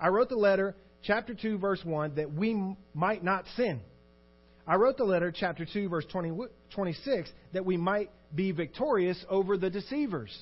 I 0.00 0.08
wrote 0.08 0.28
the 0.28 0.36
letter, 0.36 0.74
chapter 1.02 1.34
2, 1.34 1.58
verse 1.58 1.80
1, 1.84 2.16
that 2.16 2.32
we 2.32 2.74
might 2.94 3.22
not 3.22 3.44
sin. 3.56 3.80
I 4.66 4.76
wrote 4.76 4.96
the 4.96 5.04
letter, 5.04 5.32
chapter 5.34 5.66
2, 5.70 5.88
verse 5.88 6.04
20, 6.10 6.32
26, 6.74 7.30
that 7.52 7.64
we 7.64 7.76
might 7.76 8.10
be 8.34 8.52
victorious 8.52 9.22
over 9.30 9.56
the 9.56 9.70
deceivers. 9.70 10.36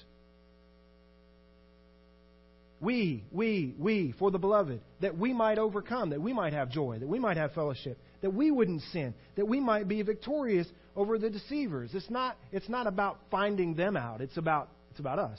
We, 2.81 3.25
we, 3.31 3.75
we, 3.79 4.15
for 4.19 4.31
the 4.31 4.39
beloved, 4.39 4.81
that 5.01 5.17
we 5.17 5.33
might 5.33 5.59
overcome, 5.59 6.11
that 6.11 6.21
we 6.21 6.35
might 6.35 6.53
have 6.53 6.71
joy, 6.71 6.99
that 6.99 7.09
we 7.09 7.19
might 7.19 7.39
have 7.39 7.53
fellowship, 7.53 7.99
that 8.21 8.35
we 8.35 8.51
wouldn't 8.51 8.83
sin, 8.93 9.15
that 9.37 9.47
we 9.47 9.61
might 9.61 9.89
be 9.89 10.03
victorious 10.03 10.67
over 10.95 11.19
the 11.19 11.31
deceivers. 11.31 11.91
It's 11.95 12.11
not, 12.11 12.37
it's 12.53 12.69
not 12.69 12.87
about 12.87 13.21
finding 13.31 13.75
them 13.75 13.97
out, 13.97 14.21
it's 14.21 14.37
about, 14.37 14.69
it's 14.91 15.01
about 15.01 15.19
us. 15.19 15.39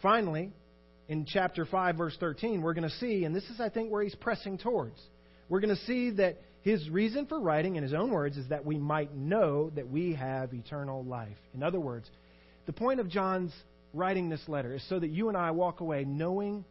Finally, 0.00 0.50
in 1.08 1.26
chapter 1.26 1.66
5, 1.66 1.96
verse 1.96 2.16
13, 2.18 2.62
we're 2.62 2.74
going 2.74 2.88
to 2.88 2.96
see, 2.96 3.24
and 3.24 3.36
this 3.36 3.44
is, 3.44 3.60
I 3.60 3.68
think, 3.68 3.90
where 3.90 4.02
he's 4.02 4.14
pressing 4.14 4.56
towards. 4.56 4.98
We're 5.50 5.60
going 5.60 5.76
to 5.76 5.82
see 5.84 6.12
that 6.12 6.38
his 6.62 6.88
reason 6.88 7.26
for 7.26 7.38
writing, 7.38 7.76
in 7.76 7.82
his 7.82 7.92
own 7.92 8.10
words, 8.10 8.38
is 8.38 8.48
that 8.48 8.64
we 8.64 8.78
might 8.78 9.14
know 9.14 9.70
that 9.70 9.88
we 9.88 10.14
have 10.14 10.54
eternal 10.54 11.04
life. 11.04 11.36
In 11.54 11.62
other 11.62 11.80
words, 11.80 12.08
the 12.66 12.72
point 12.72 13.00
of 13.00 13.08
John's 13.08 13.52
writing 13.92 14.28
this 14.28 14.42
letter 14.48 14.74
is 14.74 14.86
so 14.88 14.98
that 14.98 15.10
you 15.10 15.28
and 15.28 15.36
I 15.36 15.50
walk 15.50 15.80
away 15.80 16.04
knowing 16.04 16.64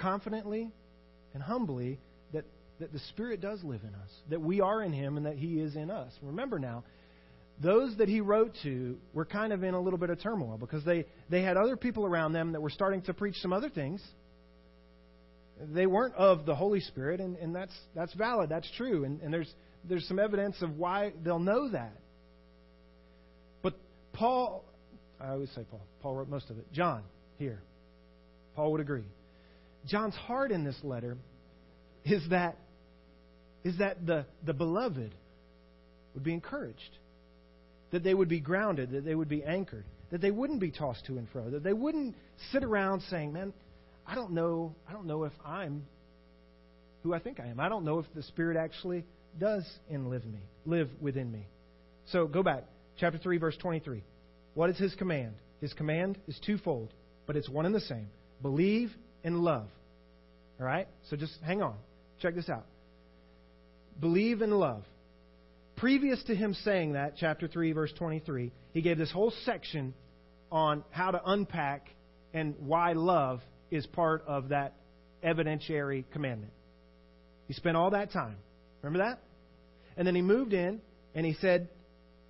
confidently 0.00 0.70
and 1.34 1.42
humbly 1.42 1.98
that, 2.32 2.44
that 2.78 2.92
the 2.92 3.00
Spirit 3.10 3.40
does 3.40 3.62
live 3.62 3.82
in 3.82 3.94
us, 3.94 4.10
that 4.30 4.40
we 4.40 4.60
are 4.60 4.82
in 4.82 4.92
Him 4.92 5.16
and 5.16 5.26
that 5.26 5.36
He 5.36 5.60
is 5.60 5.76
in 5.76 5.90
us. 5.90 6.12
Remember 6.22 6.58
now, 6.58 6.84
those 7.62 7.94
that 7.98 8.08
he 8.08 8.22
wrote 8.22 8.54
to 8.62 8.96
were 9.12 9.26
kind 9.26 9.52
of 9.52 9.62
in 9.62 9.74
a 9.74 9.80
little 9.80 9.98
bit 9.98 10.08
of 10.08 10.18
turmoil 10.22 10.56
because 10.56 10.82
they, 10.82 11.04
they 11.28 11.42
had 11.42 11.58
other 11.58 11.76
people 11.76 12.06
around 12.06 12.32
them 12.32 12.52
that 12.52 12.62
were 12.62 12.70
starting 12.70 13.02
to 13.02 13.12
preach 13.12 13.36
some 13.36 13.52
other 13.52 13.68
things 13.68 14.02
they 15.60 15.86
weren't 15.86 16.14
of 16.14 16.46
the 16.46 16.54
Holy 16.54 16.80
Spirit, 16.80 17.20
and, 17.20 17.36
and 17.36 17.54
that's, 17.54 17.76
that's 17.94 18.14
valid, 18.14 18.48
that's 18.48 18.70
true. 18.76 19.04
And, 19.04 19.20
and 19.20 19.32
there's, 19.32 19.52
there's 19.84 20.06
some 20.08 20.18
evidence 20.18 20.56
of 20.62 20.76
why 20.76 21.12
they'll 21.22 21.38
know 21.38 21.70
that. 21.70 21.96
Paul, 24.20 24.66
I 25.18 25.30
always 25.30 25.48
say 25.54 25.62
Paul, 25.70 25.80
Paul 26.02 26.16
wrote 26.16 26.28
most 26.28 26.50
of 26.50 26.58
it. 26.58 26.70
John, 26.74 27.02
here, 27.38 27.62
Paul 28.54 28.72
would 28.72 28.82
agree. 28.82 29.06
John's 29.86 30.14
heart 30.14 30.52
in 30.52 30.62
this 30.62 30.76
letter 30.82 31.16
is 32.04 32.22
that, 32.28 32.58
is 33.64 33.78
that 33.78 34.04
the, 34.04 34.26
the 34.44 34.52
beloved 34.52 35.14
would 36.12 36.22
be 36.22 36.34
encouraged, 36.34 36.98
that 37.92 38.04
they 38.04 38.12
would 38.12 38.28
be 38.28 38.40
grounded, 38.40 38.90
that 38.90 39.06
they 39.06 39.14
would 39.14 39.30
be 39.30 39.42
anchored, 39.42 39.86
that 40.10 40.20
they 40.20 40.30
wouldn't 40.30 40.60
be 40.60 40.70
tossed 40.70 41.06
to 41.06 41.16
and 41.16 41.26
fro, 41.30 41.48
that 41.48 41.62
they 41.62 41.72
wouldn't 41.72 42.14
sit 42.52 42.62
around 42.62 43.00
saying, 43.08 43.32
man, 43.32 43.54
I 44.06 44.14
don't 44.14 44.32
know, 44.32 44.74
I 44.86 44.92
don't 44.92 45.06
know 45.06 45.24
if 45.24 45.32
I'm 45.46 45.86
who 47.04 47.14
I 47.14 47.20
think 47.20 47.40
I 47.40 47.46
am. 47.46 47.58
I 47.58 47.70
don't 47.70 47.86
know 47.86 48.00
if 48.00 48.06
the 48.14 48.22
Spirit 48.24 48.58
actually 48.58 49.06
does 49.38 49.64
live 49.90 50.26
me, 50.26 50.40
live 50.66 50.90
within 51.00 51.32
me. 51.32 51.46
So 52.12 52.26
go 52.26 52.42
back, 52.42 52.64
chapter 52.98 53.16
3, 53.16 53.38
verse 53.38 53.56
23. 53.56 54.02
What 54.54 54.70
is 54.70 54.78
his 54.78 54.94
command? 54.94 55.34
His 55.60 55.72
command 55.72 56.18
is 56.26 56.38
twofold, 56.44 56.92
but 57.26 57.36
it's 57.36 57.48
one 57.48 57.66
and 57.66 57.74
the 57.74 57.80
same. 57.80 58.08
Believe 58.42 58.90
and 59.22 59.40
love. 59.40 59.68
All 60.58 60.66
right? 60.66 60.88
So 61.08 61.16
just 61.16 61.32
hang 61.44 61.62
on. 61.62 61.76
Check 62.20 62.34
this 62.34 62.48
out. 62.48 62.66
Believe 63.98 64.42
and 64.42 64.52
love. 64.52 64.84
Previous 65.76 66.22
to 66.24 66.34
him 66.34 66.54
saying 66.64 66.92
that, 66.92 67.14
chapter 67.16 67.48
3, 67.48 67.72
verse 67.72 67.92
23, 67.96 68.52
he 68.72 68.82
gave 68.82 68.98
this 68.98 69.10
whole 69.10 69.32
section 69.44 69.94
on 70.52 70.84
how 70.90 71.10
to 71.10 71.20
unpack 71.24 71.88
and 72.34 72.54
why 72.60 72.92
love 72.92 73.40
is 73.70 73.86
part 73.86 74.24
of 74.26 74.50
that 74.50 74.74
evidentiary 75.24 76.04
commandment. 76.12 76.52
He 77.46 77.54
spent 77.54 77.76
all 77.76 77.90
that 77.90 78.12
time. 78.12 78.36
Remember 78.82 79.04
that? 79.06 79.20
And 79.96 80.06
then 80.06 80.14
he 80.14 80.22
moved 80.22 80.52
in 80.52 80.80
and 81.14 81.26
he 81.26 81.34
said, 81.40 81.68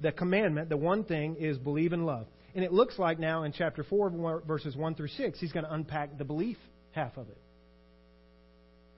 the 0.00 0.12
commandment, 0.12 0.68
the 0.68 0.76
one 0.76 1.04
thing, 1.04 1.36
is 1.36 1.58
believe 1.58 1.92
and 1.92 2.06
love. 2.06 2.26
And 2.54 2.64
it 2.64 2.72
looks 2.72 2.98
like 2.98 3.18
now 3.18 3.44
in 3.44 3.52
chapter 3.52 3.84
4, 3.84 4.42
verses 4.46 4.76
1 4.76 4.94
through 4.94 5.08
6, 5.08 5.38
he's 5.38 5.52
going 5.52 5.64
to 5.64 5.72
unpack 5.72 6.18
the 6.18 6.24
belief 6.24 6.56
half 6.92 7.16
of 7.16 7.28
it. 7.28 7.38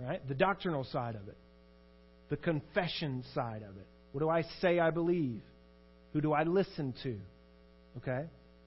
Right? 0.01 0.27
The 0.27 0.35
doctrinal 0.35 0.85
side 0.85 1.15
of 1.15 1.29
it. 1.29 1.37
The 2.31 2.37
confession 2.37 3.25
side 3.35 3.63
of 3.63 3.77
it. 3.77 3.87
What 4.13 4.21
do 4.21 4.29
I 4.29 4.43
say 4.61 4.79
I 4.79 4.91
believe? 4.91 5.43
Who 6.13 6.21
do 6.21 6.33
I 6.33 6.45
listen 6.45 6.95
to? 7.03 7.19
Okay? 7.99 8.27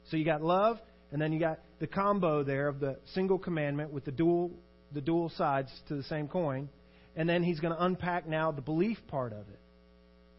So 0.09 0.17
you 0.17 0.25
got 0.25 0.41
love, 0.41 0.77
and 1.11 1.21
then 1.21 1.33
you 1.33 1.39
got 1.39 1.59
the 1.79 1.87
combo 1.87 2.43
there 2.43 2.67
of 2.67 2.79
the 2.79 2.97
single 3.13 3.39
commandment 3.39 3.91
with 3.91 4.05
the 4.05 4.11
dual 4.11 4.51
the 4.93 5.01
dual 5.01 5.29
sides 5.29 5.69
to 5.87 5.95
the 5.95 6.03
same 6.03 6.27
coin. 6.27 6.69
And 7.15 7.29
then 7.29 7.43
he's 7.43 7.59
going 7.59 7.73
to 7.73 7.83
unpack 7.83 8.27
now 8.27 8.51
the 8.51 8.61
belief 8.61 8.97
part 9.07 9.33
of 9.33 9.39
it. 9.39 9.59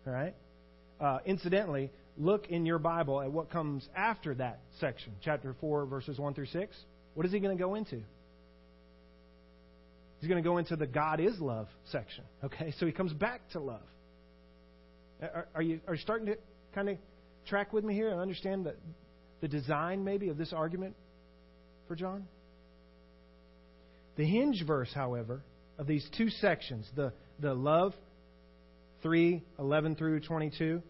All 0.06 0.12
right? 0.12 0.34
Uh, 1.00 1.18
incidentally, 1.26 1.90
look 2.16 2.46
in 2.48 2.64
your 2.64 2.78
Bible 2.78 3.20
at 3.20 3.30
what 3.30 3.50
comes 3.50 3.86
after 3.94 4.34
that 4.34 4.60
section, 4.80 5.12
chapter 5.22 5.54
4, 5.60 5.86
verses 5.86 6.18
1 6.18 6.34
through 6.34 6.46
6. 6.46 6.76
What 7.14 7.26
is 7.26 7.32
he 7.32 7.40
going 7.40 7.56
to 7.56 7.62
go 7.62 7.74
into? 7.74 8.02
He's 10.20 10.28
going 10.28 10.42
to 10.42 10.48
go 10.48 10.58
into 10.58 10.76
the 10.76 10.86
God 10.86 11.20
is 11.20 11.38
love 11.38 11.68
section. 11.90 12.24
Okay? 12.44 12.72
So 12.78 12.86
he 12.86 12.92
comes 12.92 13.12
back 13.12 13.48
to 13.50 13.60
love. 13.60 13.82
Are, 15.20 15.48
are 15.54 15.62
you, 15.62 15.80
are 15.86 15.94
you 15.94 16.00
starting 16.00 16.26
to 16.26 16.36
kind 16.74 16.88
of 16.88 16.96
track 17.46 17.72
with 17.72 17.84
me 17.84 17.94
here 17.94 18.10
and 18.10 18.20
understand 18.20 18.66
that 18.66 18.76
the 19.40 19.48
design, 19.48 20.04
maybe, 20.04 20.28
of 20.28 20.38
this 20.38 20.52
argument 20.52 20.96
for 21.88 21.94
John? 21.94 22.26
The 24.16 24.24
hinge 24.24 24.64
verse, 24.66 24.90
however, 24.94 25.42
of 25.78 25.86
these 25.86 26.06
two 26.16 26.30
sections, 26.30 26.88
the, 26.96 27.12
the 27.40 27.52
love, 27.52 27.92
3, 29.06 29.40
11 29.60 29.94
through 29.94 30.18
22, 30.18 30.82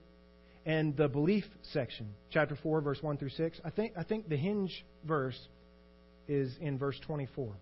and 0.65 0.97
the 0.97 1.07
belief 1.07 1.45
section, 1.75 2.09
chapter 2.31 2.57
4, 2.63 2.81
verse 2.81 2.97
1 3.03 3.19
through 3.19 3.29
6, 3.29 3.61
I 3.63 3.69
think, 3.69 3.93
I 3.95 4.05
think 4.05 4.31
the 4.31 4.39
hinge 4.39 4.87
verse 5.05 5.39
is 6.27 6.51
in 6.59 6.79
verse 6.79 6.99
24, 7.07 7.53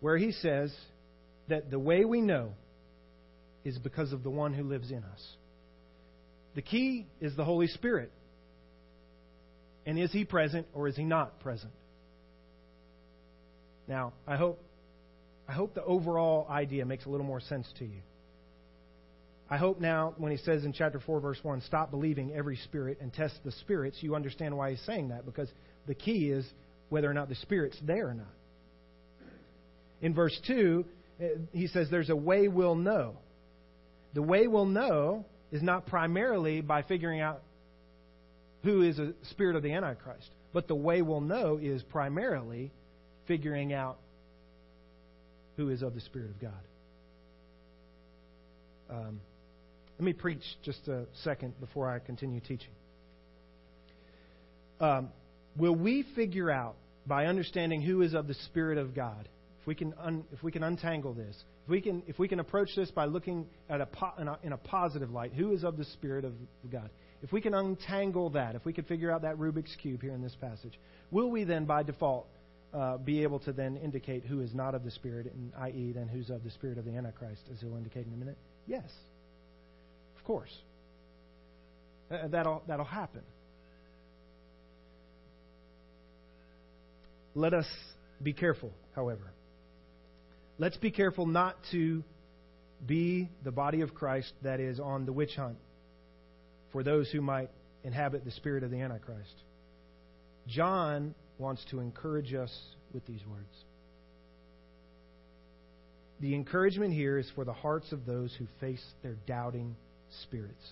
where 0.00 0.16
he 0.16 0.32
says 0.32 0.74
that 1.46 1.70
the 1.70 1.78
way 1.78 2.04
we 2.04 2.20
know 2.20 2.54
is 3.64 3.78
because 3.78 4.12
of 4.12 4.24
the 4.24 4.30
one 4.30 4.52
who 4.52 4.64
lives 4.64 4.90
in 4.90 5.04
us. 5.04 5.36
The 6.56 6.62
key 6.62 7.06
is 7.20 7.36
the 7.36 7.44
Holy 7.44 7.68
Spirit. 7.68 8.10
And 9.86 9.96
is 9.96 10.10
he 10.10 10.24
present 10.24 10.66
or 10.74 10.88
is 10.88 10.96
he 10.96 11.04
not 11.04 11.38
present? 11.38 11.72
Now, 13.86 14.12
I 14.26 14.34
hope 14.34 14.60
I 15.48 15.52
hope 15.52 15.74
the 15.74 15.84
overall 15.84 16.48
idea 16.50 16.84
makes 16.84 17.04
a 17.04 17.08
little 17.08 17.26
more 17.26 17.40
sense 17.40 17.68
to 17.78 17.84
you. 17.84 18.00
I 19.48 19.56
hope 19.58 19.80
now, 19.80 20.14
when 20.18 20.32
he 20.32 20.38
says 20.38 20.64
in 20.64 20.72
chapter 20.72 20.98
4, 20.98 21.20
verse 21.20 21.38
1, 21.42 21.60
stop 21.62 21.90
believing 21.90 22.32
every 22.34 22.56
spirit 22.56 22.98
and 23.00 23.12
test 23.12 23.36
the 23.44 23.52
spirits, 23.52 23.98
you 24.00 24.16
understand 24.16 24.56
why 24.56 24.70
he's 24.70 24.82
saying 24.86 25.10
that, 25.10 25.24
because 25.24 25.48
the 25.86 25.94
key 25.94 26.30
is 26.30 26.44
whether 26.88 27.08
or 27.08 27.14
not 27.14 27.28
the 27.28 27.36
spirit's 27.36 27.78
there 27.82 28.08
or 28.08 28.14
not. 28.14 28.26
In 30.02 30.14
verse 30.14 30.36
2, 30.48 30.84
eh, 31.20 31.28
he 31.52 31.68
says 31.68 31.88
there's 31.90 32.10
a 32.10 32.16
way 32.16 32.48
we'll 32.48 32.74
know. 32.74 33.16
The 34.14 34.22
way 34.22 34.48
we'll 34.48 34.66
know 34.66 35.24
is 35.52 35.62
not 35.62 35.86
primarily 35.86 36.60
by 36.60 36.82
figuring 36.82 37.20
out 37.20 37.42
who 38.64 38.82
is 38.82 38.98
a 38.98 39.12
spirit 39.30 39.54
of 39.54 39.62
the 39.62 39.72
Antichrist, 39.72 40.28
but 40.52 40.66
the 40.66 40.74
way 40.74 41.02
we'll 41.02 41.20
know 41.20 41.58
is 41.62 41.82
primarily 41.84 42.72
figuring 43.28 43.72
out 43.72 43.98
who 45.56 45.68
is 45.70 45.82
of 45.82 45.94
the 45.94 46.00
Spirit 46.00 46.30
of 46.30 46.40
God. 46.40 46.52
Um, 48.90 49.20
let 49.98 50.04
me 50.04 50.12
preach 50.12 50.42
just 50.62 50.88
a 50.88 51.06
second 51.24 51.58
before 51.58 51.90
I 51.90 51.98
continue 51.98 52.40
teaching. 52.40 52.72
Um, 54.78 55.08
will 55.56 55.74
we 55.74 56.04
figure 56.14 56.50
out 56.50 56.76
by 57.06 57.26
understanding 57.26 57.80
who 57.80 58.02
is 58.02 58.14
of 58.14 58.26
the 58.26 58.34
Spirit 58.34 58.76
of 58.76 58.94
God, 58.94 59.28
if 59.60 59.66
we 59.66 59.74
can, 59.74 59.94
un, 59.98 60.24
if 60.32 60.42
we 60.42 60.52
can 60.52 60.62
untangle 60.62 61.14
this, 61.14 61.34
if 61.64 61.70
we 61.70 61.80
can, 61.80 62.02
if 62.06 62.18
we 62.18 62.28
can 62.28 62.40
approach 62.40 62.70
this 62.76 62.90
by 62.90 63.06
looking 63.06 63.46
at 63.70 63.80
a, 63.80 63.88
in, 64.20 64.28
a, 64.28 64.38
in 64.42 64.52
a 64.52 64.58
positive 64.58 65.10
light, 65.10 65.32
who 65.32 65.52
is 65.52 65.64
of 65.64 65.78
the 65.78 65.84
Spirit 65.84 66.24
of 66.24 66.34
God? 66.70 66.90
If 67.22 67.32
we 67.32 67.40
can 67.40 67.54
untangle 67.54 68.30
that, 68.30 68.54
if 68.54 68.64
we 68.66 68.74
can 68.74 68.84
figure 68.84 69.10
out 69.10 69.22
that 69.22 69.36
Rubik's 69.38 69.74
Cube 69.76 70.02
here 70.02 70.12
in 70.12 70.22
this 70.22 70.36
passage, 70.40 70.78
will 71.10 71.30
we 71.30 71.44
then, 71.44 71.64
by 71.64 71.82
default, 71.82 72.26
uh, 72.74 72.98
be 72.98 73.22
able 73.22 73.38
to 73.40 73.52
then 73.52 73.78
indicate 73.78 74.24
who 74.24 74.40
is 74.40 74.54
not 74.54 74.74
of 74.74 74.84
the 74.84 74.90
Spirit, 74.90 75.32
and 75.32 75.52
i.e., 75.58 75.92
then 75.94 76.08
who's 76.08 76.28
of 76.28 76.44
the 76.44 76.50
Spirit 76.50 76.76
of 76.76 76.84
the 76.84 76.94
Antichrist, 76.94 77.42
as 77.50 77.60
he'll 77.60 77.76
indicate 77.76 78.06
in 78.06 78.12
a 78.12 78.16
minute? 78.16 78.36
Yes. 78.66 78.90
Course. 80.26 80.52
That'll, 82.10 82.64
that'll 82.66 82.84
happen. 82.84 83.22
Let 87.36 87.54
us 87.54 87.66
be 88.20 88.32
careful, 88.32 88.72
however. 88.96 89.30
Let's 90.58 90.76
be 90.78 90.90
careful 90.90 91.26
not 91.26 91.56
to 91.70 92.02
be 92.84 93.28
the 93.44 93.52
body 93.52 93.82
of 93.82 93.94
Christ 93.94 94.32
that 94.42 94.58
is 94.58 94.80
on 94.80 95.06
the 95.06 95.12
witch 95.12 95.36
hunt 95.36 95.58
for 96.72 96.82
those 96.82 97.08
who 97.10 97.20
might 97.20 97.50
inhabit 97.84 98.24
the 98.24 98.32
spirit 98.32 98.64
of 98.64 98.72
the 98.72 98.80
Antichrist. 98.80 99.34
John 100.48 101.14
wants 101.38 101.64
to 101.70 101.78
encourage 101.78 102.34
us 102.34 102.52
with 102.92 103.06
these 103.06 103.24
words. 103.30 103.64
The 106.18 106.34
encouragement 106.34 106.94
here 106.94 107.16
is 107.16 107.30
for 107.36 107.44
the 107.44 107.52
hearts 107.52 107.92
of 107.92 108.06
those 108.06 108.34
who 108.38 108.46
face 108.58 108.84
their 109.02 109.16
doubting 109.26 109.76
spirits. 110.22 110.64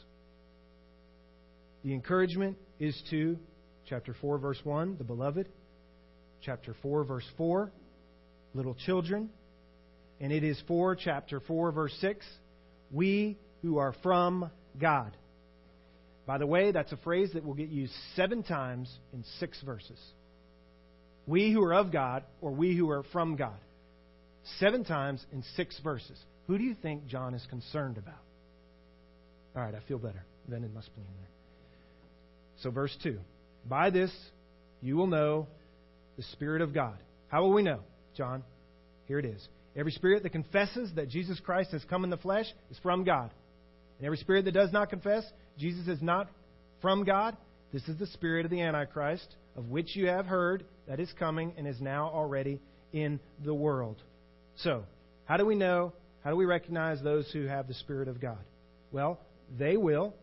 The 1.85 1.93
encouragement 1.93 2.57
is 2.79 3.01
to 3.11 3.39
chapter 3.87 4.15
4, 4.21 4.39
verse 4.39 4.61
1, 4.65 4.97
the 4.97 5.05
beloved, 5.05 5.49
chapter 6.41 6.75
4, 6.83 7.05
verse 7.05 7.27
4, 7.37 7.71
little 8.55 8.75
children, 8.75 9.31
and 10.21 10.33
it 10.33 10.45
is 10.45 10.61
for 10.67 10.97
chapter 10.97 11.41
4, 11.41 11.73
verse 11.73 11.95
6, 12.01 12.25
we 12.91 13.37
who 13.63 13.79
are 13.79 13.95
from 14.03 14.51
God. 14.81 15.17
By 16.27 16.39
the 16.39 16.47
way, 16.47 16.73
that's 16.73 16.93
a 16.93 16.97
phrase 16.99 17.31
that 17.35 17.45
will 17.45 17.55
get 17.55 17.69
used 17.69 17.93
seven 18.17 18.43
times 18.43 18.91
in 19.13 19.25
six 19.39 19.61
verses. 19.63 19.99
We 21.27 21.53
who 21.53 21.63
are 21.63 21.75
of 21.75 21.93
God, 21.93 22.25
or 22.41 22.53
we 22.53 22.77
who 22.77 22.91
are 22.91 23.03
from 23.13 23.37
God. 23.37 23.59
Seven 24.59 24.85
times 24.85 25.25
in 25.33 25.43
six 25.57 25.79
verses. 25.83 26.19
Who 26.47 26.59
do 26.59 26.65
you 26.65 26.75
think 26.75 27.07
John 27.07 27.35
is 27.35 27.47
concerned 27.49 27.99
about? 27.99 28.21
All 29.57 29.63
right, 29.63 29.75
I 29.75 29.81
feel 29.87 29.99
better. 29.99 30.25
Then 30.49 30.65
it 30.65 30.75
must 30.75 30.95
be 30.95 31.01
in 31.01 31.07
there. 31.21 31.31
So, 32.63 32.71
verse 32.71 32.97
2 33.03 33.19
By 33.67 33.91
this 33.91 34.11
you 34.81 34.97
will 34.97 35.07
know 35.07 35.47
the 36.17 36.23
Spirit 36.33 36.63
of 36.63 36.75
God. 36.75 36.97
How 37.29 37.43
will 37.43 37.53
we 37.53 37.63
know? 37.63 37.81
John, 38.17 38.43
here 39.07 39.19
it 39.19 39.25
is. 39.25 39.49
Every 39.77 39.93
spirit 39.93 40.23
that 40.23 40.31
confesses 40.31 40.93
that 40.95 41.09
Jesus 41.09 41.41
Christ 41.41 41.73
has 41.73 41.83
come 41.91 42.05
in 42.05 42.11
the 42.11 42.17
flesh 42.17 42.47
is 42.71 42.79
from 42.79 43.03
God. 43.03 43.31
And 43.99 44.07
every 44.07 44.19
spirit 44.19 44.45
that 44.45 44.53
does 44.53 44.73
not 44.73 44.89
confess 44.89 45.25
Jesus 45.59 45.89
is 45.89 46.01
not 46.01 46.29
from 46.81 47.05
God, 47.05 47.37
this 47.73 47.83
is 47.89 47.99
the 47.99 48.07
spirit 48.07 48.45
of 48.45 48.51
the 48.51 48.61
Antichrist, 48.61 49.35
of 49.57 49.69
which 49.69 49.97
you 49.97 50.07
have 50.07 50.27
heard 50.27 50.65
that 50.87 51.01
is 51.01 51.13
coming 51.19 51.55
and 51.57 51.67
is 51.67 51.81
now 51.81 52.11
already 52.13 52.61
in 52.93 53.19
the 53.45 53.55
world. 53.55 54.01
So, 54.59 54.85
how 55.25 55.37
do 55.37 55.45
we 55.45 55.57
know? 55.57 55.93
How 56.23 56.31
do 56.31 56.37
we 56.37 56.45
recognize 56.45 57.03
those 57.03 57.29
who 57.33 57.47
have 57.47 57.67
the 57.67 57.75
Spirit 57.75 58.09
of 58.09 58.21
God? 58.21 58.39
Well, 58.93 59.19
they 59.59 59.77
will 59.77 60.15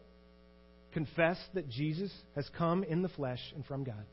confess 0.94 1.38
that 1.54 1.70
Jesus 1.70 2.12
has 2.36 2.50
come 2.58 2.84
in 2.84 3.02
the 3.02 3.10
flesh 3.10 3.40
and 3.56 3.66
from 3.66 3.84
God. 3.84 4.06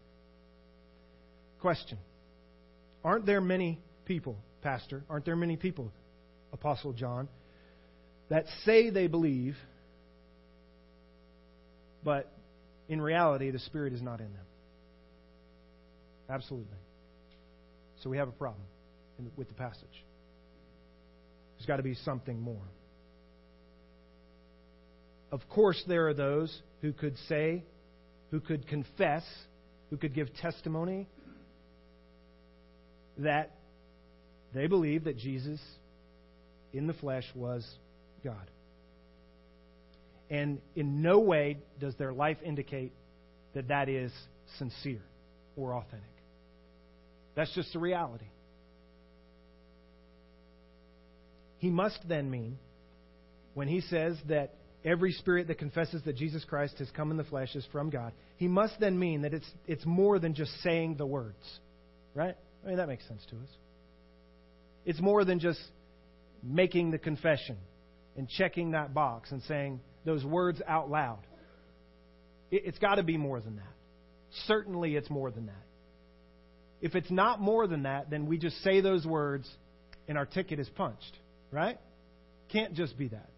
Question 1.61 1.99
Aren't 3.05 3.27
there 3.27 3.41
many 3.41 3.81
people, 4.05 4.37
Pastor, 4.63 5.03
aren't 5.09 5.25
there 5.25 5.37
many 5.37 5.57
people, 5.57 5.93
Apostle 6.53 6.93
John, 6.93 7.29
that 8.29 8.45
say 8.65 8.91
they 8.91 9.07
believe, 9.07 9.57
but 12.05 12.31
in 12.89 13.01
reality, 13.01 13.51
the 13.51 13.59
Spirit 13.59 13.93
is 13.93 14.03
not 14.03 14.21
in 14.21 14.33
them? 14.33 14.47
Absolutely. 16.31 16.77
So 18.03 18.11
we 18.11 18.19
have 18.19 18.29
a 18.29 18.33
problem 18.33 18.63
with 19.37 19.49
the 19.49 19.55
passage. 19.55 20.05
There's 21.57 21.67
got 21.67 21.79
to 21.79 21.83
be 21.83 21.95
something 21.95 22.41
more. 22.41 22.63
Of 25.31 25.49
course, 25.49 25.83
there 25.87 26.09
are 26.09 26.15
those 26.15 26.57
who 26.81 26.93
could 26.93 27.17
say, 27.29 27.65
who 28.31 28.41
could 28.41 28.67
confess, 28.67 29.25
who 29.91 29.97
could 29.97 30.15
give 30.15 30.35
testimony 30.37 31.09
that 33.19 33.55
they 34.55 34.67
believe 34.67 35.05
that 35.05 35.19
Jesus 35.19 35.61
in 36.73 36.87
the 36.87 36.95
flesh 36.95 37.25
was 37.35 37.67
God. 38.25 38.51
And 40.31 40.61
in 40.77 41.03
no 41.03 41.21
way 41.21 41.59
does 41.81 41.95
their 41.97 42.13
life 42.13 42.39
indicate 42.45 42.93
that 43.55 43.69
that 43.69 43.89
is 43.89 44.13
sincere 44.59 45.03
or 45.57 45.75
authentic. 45.75 46.05
That's 47.35 47.53
just 47.55 47.73
the 47.73 47.79
reality. 47.79 48.27
He 51.59 51.71
must 51.71 51.99
then 52.07 52.31
mean, 52.31 52.59
when 53.55 53.69
he 53.69 53.81
says 53.81 54.17
that 54.29 54.55
every 54.85 55.13
spirit 55.13 55.49
that 55.49 55.59
confesses 55.59 56.03
that 56.05 56.17
Jesus 56.17 56.45
Christ 56.45 56.79
has 56.79 56.91
come 56.91 57.11
in 57.11 57.17
the 57.17 57.25
flesh 57.25 57.55
is 57.55 57.67
from 57.73 57.91
God, 57.91 58.13
he 58.37 58.49
must 58.49 58.79
then 58.81 58.99
mean 58.99 59.23
that 59.23 59.35
it's, 59.35 59.51
it's 59.67 59.85
more 59.85 60.19
than 60.19 60.35
just 60.35 60.53
saying 60.63 60.97
the 60.97 61.07
words. 61.07 61.37
Right? 62.15 62.37
I 62.65 62.69
mean, 62.69 62.77
that 62.79 62.89
makes 62.89 63.07
sense 63.07 63.25
to 63.31 63.37
us. 63.37 63.49
It's 64.85 65.01
more 65.01 65.25
than 65.25 65.39
just 65.39 65.61
making 66.43 66.91
the 66.91 66.99
confession 66.99 67.57
and 68.17 68.29
checking 68.29 68.73
that 68.73 68.95
box 68.95 69.31
and 69.33 69.43
saying 69.43 69.81
those 70.05 70.25
words 70.25 70.61
out 70.67 70.91
loud. 70.91 71.21
It, 72.51 72.63
it's 72.67 72.79
got 72.79 72.97
to 72.97 73.03
be 73.03 73.17
more 73.17 73.41
than 73.41 73.57
that. 73.57 73.75
Certainly, 74.47 74.97
it's 74.97 75.11
more 75.11 75.31
than 75.31 75.47
that. 75.47 75.65
If 76.81 76.95
it's 76.95 77.11
not 77.11 77.41
more 77.41 77.67
than 77.67 77.83
that, 77.85 78.11
then 78.11 78.27
we 78.27 78.39
just 78.39 78.63
say 78.63 78.81
those 78.81 79.05
words 79.05 79.49
and 80.07 80.17
our 80.17 80.27
ticket 80.27 80.59
is 80.59 80.69
punched, 80.71 81.19
right? 81.51 81.79
Can't 82.51 82.75
just 82.75 82.97
be 82.97 83.09
that. 83.09 83.29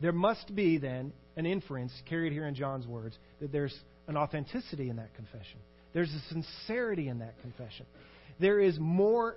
There 0.00 0.12
must 0.12 0.54
be 0.54 0.78
then 0.78 1.12
an 1.36 1.46
inference 1.46 1.92
carried 2.08 2.32
here 2.32 2.46
in 2.46 2.54
John's 2.54 2.86
words 2.86 3.18
that 3.40 3.52
there's 3.52 3.74
an 4.08 4.16
authenticity 4.16 4.88
in 4.88 4.96
that 4.96 5.14
confession. 5.14 5.58
There's 5.92 6.10
a 6.10 6.32
sincerity 6.32 7.08
in 7.08 7.18
that 7.18 7.40
confession. 7.42 7.86
There 8.38 8.60
is 8.60 8.78
more 8.78 9.36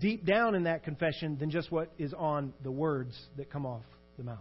deep 0.00 0.24
down 0.24 0.54
in 0.54 0.64
that 0.64 0.84
confession 0.84 1.38
than 1.38 1.50
just 1.50 1.72
what 1.72 1.90
is 1.98 2.14
on 2.14 2.52
the 2.62 2.70
words 2.70 3.18
that 3.36 3.50
come 3.50 3.66
off 3.66 3.82
the 4.16 4.24
mouth. 4.24 4.38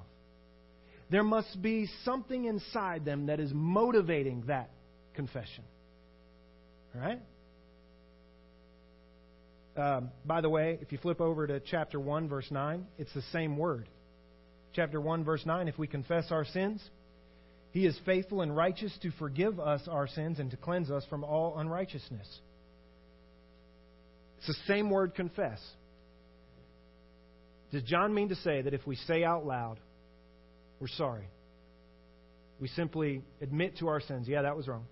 There 1.10 1.24
must 1.24 1.60
be 1.62 1.88
something 2.06 2.46
inside 2.46 3.04
them 3.04 3.28
that 3.28 3.40
is 3.40 3.52
motivating 3.54 4.44
that 4.48 4.70
confession. 5.16 5.64
All 6.94 7.02
right? 7.02 7.22
Um, 9.76 10.12
by 10.26 10.42
the 10.42 10.50
way, 10.50 10.78
if 10.82 10.92
you 10.92 10.98
flip 10.98 11.22
over 11.22 11.48
to 11.48 11.60
chapter 11.62 12.00
1, 12.00 12.28
verse 12.28 12.48
9, 12.52 12.86
it's 12.98 13.14
the 13.14 13.24
same 13.32 13.58
word. 13.58 13.88
Chapter 14.74 15.02
1, 15.02 15.24
verse 15.24 15.46
9 15.46 15.68
if 15.68 15.78
we 15.78 15.88
confess 15.88 16.32
our 16.32 16.46
sins, 16.46 16.82
he 17.72 17.86
is 17.86 17.98
faithful 18.06 18.42
and 18.42 18.56
righteous 18.56 18.96
to 19.02 19.12
forgive 19.12 19.60
us 19.60 19.82
our 19.90 20.08
sins 20.08 20.40
and 20.40 20.50
to 20.52 20.58
cleanse 20.58 20.90
us 20.90 21.06
from 21.10 21.24
all 21.24 21.58
unrighteousness. 21.58 22.28
It's 24.40 24.48
the 24.48 24.56
same 24.68 24.90
word 24.90 25.16
confess. 25.16 25.60
Does 27.72 27.84
John 27.84 28.14
mean 28.14 28.30
to 28.30 28.36
say 28.36 28.62
that 28.62 28.74
if 28.74 28.86
we 28.88 28.96
say 28.96 29.24
out 29.24 29.46
loud, 29.46 29.80
we're 30.80 30.88
sorry? 30.88 31.28
We 32.60 32.68
simply 32.70 33.22
admit 33.42 33.78
to 33.78 33.88
our 33.88 34.02
sins, 34.02 34.28
yeah, 34.28 34.42
that 34.42 34.56
was 34.56 34.68
wrong. 34.68 34.86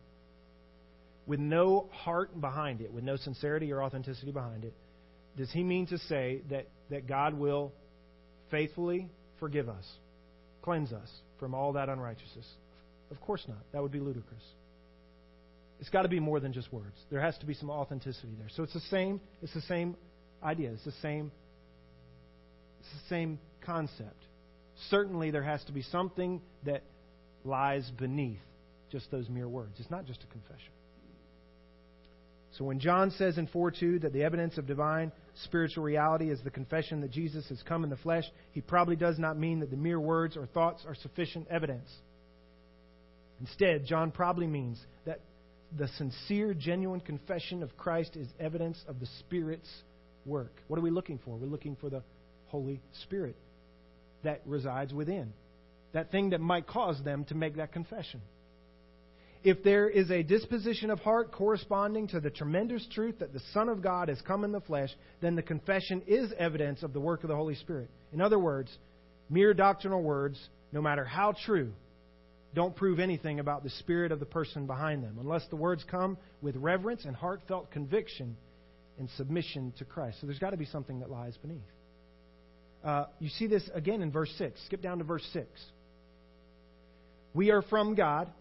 With 1.26 1.40
no 1.40 1.90
heart 1.92 2.40
behind 2.40 2.82
it, 2.82 2.94
with 2.94 3.04
no 3.04 3.18
sincerity 3.18 3.72
or 3.72 3.84
authenticity 3.84 4.32
behind 4.32 4.64
it, 4.64 4.74
does 5.36 5.52
he 5.52 5.64
mean 5.64 5.88
to 5.88 5.98
say 5.98 6.42
that, 6.50 6.68
that 6.90 7.08
God 7.08 7.34
will 7.34 7.74
faithfully 8.50 9.10
forgive 9.40 9.70
us, 9.70 9.86
cleanse 10.62 10.92
us 10.94 11.10
from 11.40 11.54
all 11.54 11.74
that 11.74 11.90
unrighteousness? 11.90 12.48
Of 13.12 13.22
course 13.22 13.44
not. 13.48 13.60
That 13.72 13.82
would 13.82 13.92
be 13.92 14.00
ludicrous. 14.00 14.44
It's 15.80 15.90
got 15.90 16.04
to 16.04 16.10
be 16.10 16.20
more 16.20 16.40
than 16.40 16.54
just 16.54 16.74
words. 16.74 16.96
There 17.12 17.22
has 17.22 17.38
to 17.40 17.46
be 17.46 17.54
some 17.54 17.70
authenticity 17.70 18.34
there. 18.38 18.50
So 18.56 18.64
it's 18.64 18.74
the 18.74 18.80
same. 18.82 19.22
It's 19.42 19.54
the 19.54 19.62
same 19.62 19.96
idea. 20.44 20.72
It's 20.72 20.86
the 20.86 20.92
same. 21.04 21.32
It's 22.80 22.90
the 22.90 23.10
same 23.10 23.40
concept. 23.62 24.24
Certainly, 24.90 25.32
there 25.32 25.44
has 25.44 25.64
to 25.66 25.72
be 25.72 25.84
something 25.84 26.42
that 26.66 26.84
lies 27.44 27.90
beneath 27.98 28.40
just 28.92 29.12
those 29.12 29.30
mere 29.30 29.48
words. 29.48 29.74
It's 29.80 29.92
not 29.92 30.06
just 30.06 30.24
a 30.24 30.28
confession. 30.28 30.72
So 32.58 32.66
when 32.66 32.80
John 32.80 33.12
says 33.12 33.38
in 33.38 33.48
4 33.48 33.72
2 33.72 34.00
that 34.00 34.14
the 34.14 34.24
evidence 34.24 34.58
of 34.58 34.66
divine 34.66 35.12
spiritual 35.44 35.84
reality 35.84 36.30
is 36.30 36.40
the 36.44 36.50
confession 36.50 37.02
that 37.02 37.12
Jesus 37.12 37.48
has 37.50 37.62
come 37.64 37.84
in 37.84 37.90
the 37.90 37.98
flesh, 37.98 38.24
he 38.52 38.62
probably 38.62 38.96
does 38.96 39.20
not 39.20 39.38
mean 39.38 39.60
that 39.60 39.72
the 39.72 39.78
mere 39.78 40.00
words 40.00 40.38
or 40.38 40.46
thoughts 40.46 40.84
are 40.88 40.96
sufficient 40.96 41.48
evidence. 41.50 41.90
Instead, 43.40 43.86
John 43.86 44.12
probably 44.12 44.48
means 44.48 44.80
that 45.06 45.22
the 45.78 45.88
sincere, 45.90 46.54
genuine 46.54 47.02
confession 47.02 47.62
of 47.62 47.76
Christ 47.78 48.16
is 48.16 48.28
evidence 48.40 48.82
of 48.88 49.00
the 49.00 49.08
Spirit's 49.20 49.70
work. 50.26 50.54
What 50.68 50.78
are 50.78 50.84
we 50.84 50.92
looking 50.92 51.20
for? 51.24 51.36
We're 51.36 51.48
looking 51.48 51.76
for 51.80 51.90
the 51.90 52.04
Holy 52.48 52.82
Spirit 53.04 53.36
that 54.24 54.42
resides 54.46 54.94
within, 54.94 55.34
that 55.94 56.12
thing 56.12 56.32
that 56.32 56.42
might 56.42 56.68
cause 56.68 57.02
them 57.04 57.26
to 57.26 57.36
make 57.36 57.58
that 57.58 57.72
confession. 57.74 58.22
If 59.44 59.64
there 59.64 59.88
is 59.88 60.10
a 60.12 60.24
disposition 60.24 60.90
of 60.90 61.00
heart 61.00 61.32
corresponding 61.32 62.08
to 62.10 62.20
the 62.20 62.30
tremendous 62.30 62.86
truth 62.92 63.20
that 63.20 63.34
the 63.34 63.42
Son 63.54 63.70
of 63.70 63.82
God 63.82 64.10
has 64.10 64.22
come 64.22 64.44
in 64.44 64.52
the 64.52 64.62
flesh, 64.62 64.90
then 65.22 65.36
the 65.36 65.44
confession 65.44 66.02
is 66.08 66.32
evidence 66.38 66.84
of 66.84 66.94
the 66.94 67.00
work 67.00 67.24
of 67.24 67.30
the 67.30 67.36
Holy 67.36 67.56
Spirit. 67.56 67.90
In 68.14 68.22
other 68.22 68.40
words, 68.40 68.76
mere 69.30 69.54
doctrinal 69.54 70.02
words, 70.02 70.40
no 70.72 70.82
matter 70.82 71.06
how 71.06 71.34
true, 71.46 71.72
don't 72.54 72.76
prove 72.76 73.00
anything 73.00 73.40
about 73.40 73.64
the 73.64 73.70
spirit 73.70 74.12
of 74.12 74.20
the 74.20 74.26
person 74.26 74.66
behind 74.66 75.04
them, 75.04 75.18
unless 75.20 75.46
the 75.50 75.56
words 75.56 75.84
come 75.90 76.18
with 76.42 76.56
reverence 76.56 77.06
and 77.06 77.16
heartfelt 77.16 77.70
conviction 77.72 78.36
and 78.98 79.10
submission 79.12 79.74
to 79.78 79.86
Christ. 79.86 80.20
So 80.20 80.28
there's 80.28 80.40
got 80.40 80.52
to 80.52 80.58
be 80.58 80.66
something 80.66 81.02
that 81.02 81.10
lies 81.12 81.38
beneath. 81.38 81.62
Uh, 82.84 83.06
you 83.20 83.30
see 83.30 83.48
this 83.48 83.70
again 83.74 84.02
in 84.02 84.12
verse 84.12 84.34
6. 84.38 84.60
Skip 84.66 84.82
down 84.82 85.00
to 85.00 85.04
verse 85.04 85.28
6. 85.34 85.48
We 87.34 87.52
are 87.52 87.62
from 87.62 87.96
God. 87.96 88.32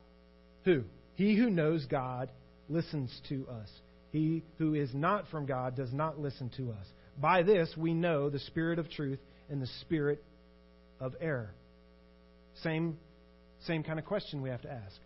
Who? 0.67 0.83
He 1.15 1.35
who 1.35 1.49
knows 1.49 1.87
God 1.87 2.31
listens 2.69 3.19
to 3.31 3.47
us. 3.49 3.71
He 4.13 4.43
who 4.59 4.75
is 4.75 4.91
not 4.93 5.29
from 5.29 5.47
God 5.47 5.77
does 5.77 5.93
not 5.93 6.19
listen 6.19 6.51
to 6.59 6.73
us. 6.73 6.87
By 7.19 7.43
this 7.43 7.73
we 7.77 7.95
know 7.95 8.29
the 8.29 8.41
spirit 8.41 8.79
of 8.79 8.91
truth 8.91 9.21
and 9.49 9.63
the 9.63 9.69
spirit 9.81 10.23
of 11.01 11.15
error. 11.21 11.55
Same 12.63 12.99
same 13.67 13.83
kind 13.83 13.99
of 13.99 14.05
question 14.05 14.43
we 14.43 14.51
have 14.51 14.63
to 14.63 14.71
ask. 14.71 14.97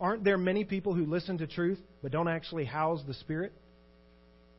Aren't 0.00 0.24
there 0.24 0.38
many 0.38 0.64
people 0.64 0.94
who 0.94 1.04
listen 1.04 1.38
to 1.38 1.46
truth 1.46 1.78
but 2.02 2.10
don't 2.10 2.28
actually 2.28 2.64
house 2.64 3.00
the 3.06 3.14
Spirit 3.14 3.52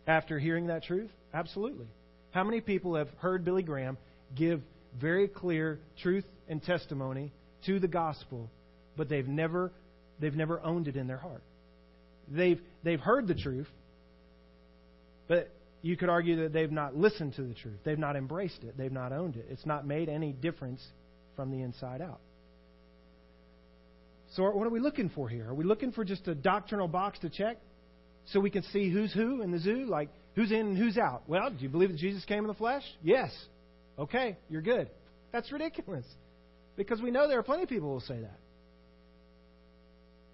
after 0.08 0.40
hearing 0.40 0.68
that 0.68 0.84
truth? 0.84 1.10
Absolutely. 1.34 1.88
How 2.32 2.44
many 2.44 2.62
people 2.62 2.96
have 2.96 3.10
heard 3.18 3.44
Billy 3.44 3.64
Graham 3.64 3.98
give 4.36 4.62
very 5.00 5.28
clear 5.28 5.80
truth 6.02 6.26
and 6.48 6.64
testimony 6.64 7.32
to 7.66 7.80
the 7.80 7.88
gospel, 7.88 8.50
but 8.96 9.10
they've 9.10 9.28
never 9.28 9.72
they've 10.20 10.36
never 10.36 10.62
owned 10.62 10.88
it 10.88 10.96
in 10.96 11.08
their 11.08 11.18
heart? 11.18 11.44
They've 12.30 12.60
they've 12.84 13.00
heard 13.00 13.28
the 13.28 13.36
truth, 13.36 13.68
but 15.28 15.50
you 15.82 15.98
could 15.98 16.10
argue 16.10 16.44
that 16.44 16.54
they've 16.54 16.72
not 16.72 16.96
listened 16.96 17.36
to 17.36 17.44
the 17.44 17.54
truth. 17.54 17.78
They've 17.84 18.00
not 18.00 18.16
embraced 18.16 18.64
it. 18.64 18.78
They've 18.78 18.92
not 18.92 19.12
owned 19.12 19.36
it. 19.36 19.46
It's 19.50 19.66
not 19.66 19.86
made 19.86 20.08
any 20.08 20.32
difference 20.32 20.82
from 21.36 21.52
the 21.52 21.62
inside 21.62 22.02
out. 22.02 22.22
So, 24.36 24.50
what 24.50 24.66
are 24.66 24.72
we 24.72 24.80
looking 24.80 25.10
for 25.10 25.30
here? 25.30 25.50
Are 25.50 25.54
we 25.54 25.64
looking 25.64 25.92
for 25.92 26.04
just 26.04 26.28
a 26.28 26.34
doctrinal 26.34 26.88
box 26.88 27.20
to 27.20 27.30
check 27.30 27.58
so 28.28 28.40
we 28.40 28.50
can 28.50 28.64
see 28.64 28.90
who's 28.90 29.14
who 29.14 29.42
in 29.42 29.52
the 29.52 29.60
zoo? 29.60 29.86
Like, 29.86 30.10
who's 30.36 30.52
in 30.52 30.60
and 30.60 30.78
who's 30.78 30.98
out? 30.98 31.24
Well, 31.28 31.52
do 31.52 31.58
you 31.60 31.70
believe 31.70 31.90
that 31.90 32.00
Jesus 32.00 32.26
came 32.26 32.40
in 32.40 32.48
the 32.48 32.56
flesh? 32.56 32.84
Yes. 33.04 33.32
Okay, 34.00 34.38
you're 34.50 34.62
good. 34.62 34.90
That's 35.32 35.52
ridiculous. 35.52 36.06
Because 36.76 37.02
we 37.02 37.12
know 37.12 37.28
there 37.28 37.38
are 37.38 37.44
plenty 37.44 37.64
of 37.64 37.70
people 37.70 37.90
who 37.90 37.94
will 37.94 38.02
say 38.02 38.22
that. 38.22 38.40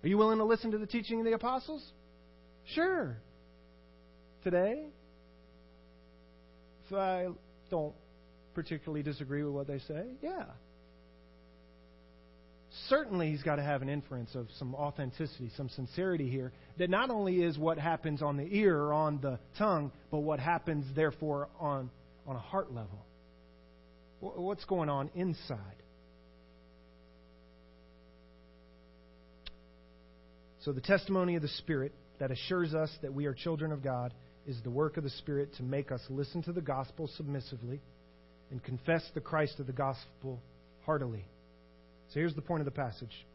Are 0.03 0.07
you 0.07 0.17
willing 0.17 0.37
to 0.37 0.45
listen 0.45 0.71
to 0.71 0.77
the 0.77 0.87
teaching 0.87 1.19
of 1.19 1.25
the 1.25 1.33
apostles? 1.33 1.83
Sure. 2.73 3.17
Today, 4.43 4.87
if 6.87 6.93
I 6.93 7.27
don't 7.69 7.93
particularly 8.53 9.03
disagree 9.03 9.43
with 9.43 9.53
what 9.53 9.67
they 9.67 9.79
say, 9.79 10.05
yeah 10.21 10.45
certainly 12.87 13.31
he's 13.31 13.43
got 13.43 13.55
to 13.57 13.63
have 13.63 13.81
an 13.81 13.89
inference 13.89 14.35
of 14.35 14.47
some 14.57 14.75
authenticity, 14.75 15.51
some 15.57 15.69
sincerity 15.69 16.29
here, 16.29 16.51
that 16.77 16.89
not 16.89 17.09
only 17.09 17.41
is 17.41 17.57
what 17.57 17.77
happens 17.77 18.21
on 18.21 18.37
the 18.37 18.47
ear 18.51 18.77
or 18.77 18.93
on 18.93 19.19
the 19.21 19.39
tongue, 19.57 19.91
but 20.11 20.19
what 20.19 20.39
happens, 20.39 20.85
therefore, 20.95 21.49
on, 21.59 21.89
on 22.27 22.35
a 22.35 22.39
heart 22.39 22.73
level. 22.73 23.05
What's 24.19 24.65
going 24.65 24.89
on 24.89 25.09
inside? 25.15 25.57
So, 30.61 30.71
the 30.71 30.81
testimony 30.81 31.35
of 31.35 31.41
the 31.41 31.47
Spirit 31.47 31.93
that 32.19 32.31
assures 32.31 32.73
us 32.73 32.89
that 33.01 33.13
we 33.13 33.25
are 33.25 33.33
children 33.33 33.71
of 33.71 33.83
God 33.83 34.13
is 34.45 34.57
the 34.63 34.69
work 34.69 34.97
of 34.97 35.03
the 35.03 35.09
Spirit 35.09 35.53
to 35.55 35.63
make 35.63 35.91
us 35.91 36.01
listen 36.09 36.43
to 36.43 36.53
the 36.53 36.61
gospel 36.61 37.09
submissively 37.15 37.81
and 38.51 38.63
confess 38.63 39.03
the 39.13 39.21
Christ 39.21 39.59
of 39.59 39.67
the 39.67 39.73
gospel 39.73 40.41
heartily. 40.85 41.23
So 42.09 42.19
here's 42.19 42.35
the 42.35 42.41
point 42.41 42.61
of 42.61 42.65
the 42.65 42.71
passage. 42.71 43.25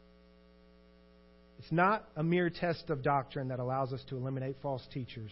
It's 1.59 1.71
not 1.71 2.07
a 2.15 2.23
mere 2.23 2.49
test 2.49 2.89
of 2.89 3.01
doctrine 3.01 3.47
that 3.47 3.59
allows 3.59 3.93
us 3.93 4.03
to 4.09 4.17
eliminate 4.17 4.57
false 4.61 4.85
teachers. 4.93 5.31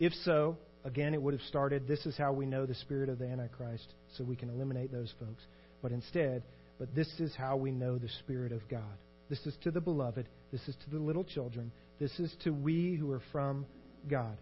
If 0.00 0.14
so, 0.24 0.56
again, 0.84 1.14
it 1.14 1.20
would 1.20 1.34
have 1.34 1.42
started 1.42 1.86
this 1.86 2.06
is 2.06 2.16
how 2.16 2.32
we 2.32 2.46
know 2.46 2.66
the 2.66 2.74
spirit 2.74 3.08
of 3.08 3.18
the 3.18 3.26
Antichrist, 3.26 3.86
so 4.16 4.24
we 4.24 4.36
can 4.36 4.48
eliminate 4.48 4.90
those 4.90 5.12
folks. 5.20 5.42
But 5.82 5.92
instead, 5.92 6.42
but 6.78 6.94
this 6.94 7.08
is 7.18 7.34
how 7.36 7.56
we 7.56 7.70
know 7.70 7.98
the 7.98 8.08
Spirit 8.20 8.52
of 8.52 8.66
God. 8.68 8.82
This 9.28 9.44
is 9.46 9.54
to 9.62 9.70
the 9.70 9.80
beloved. 9.80 10.28
This 10.52 10.66
is 10.68 10.76
to 10.84 10.90
the 10.90 10.98
little 10.98 11.24
children. 11.24 11.72
This 11.98 12.18
is 12.20 12.34
to 12.44 12.50
we 12.50 12.94
who 12.94 13.10
are 13.12 13.22
from 13.32 13.66
God. 14.08 14.36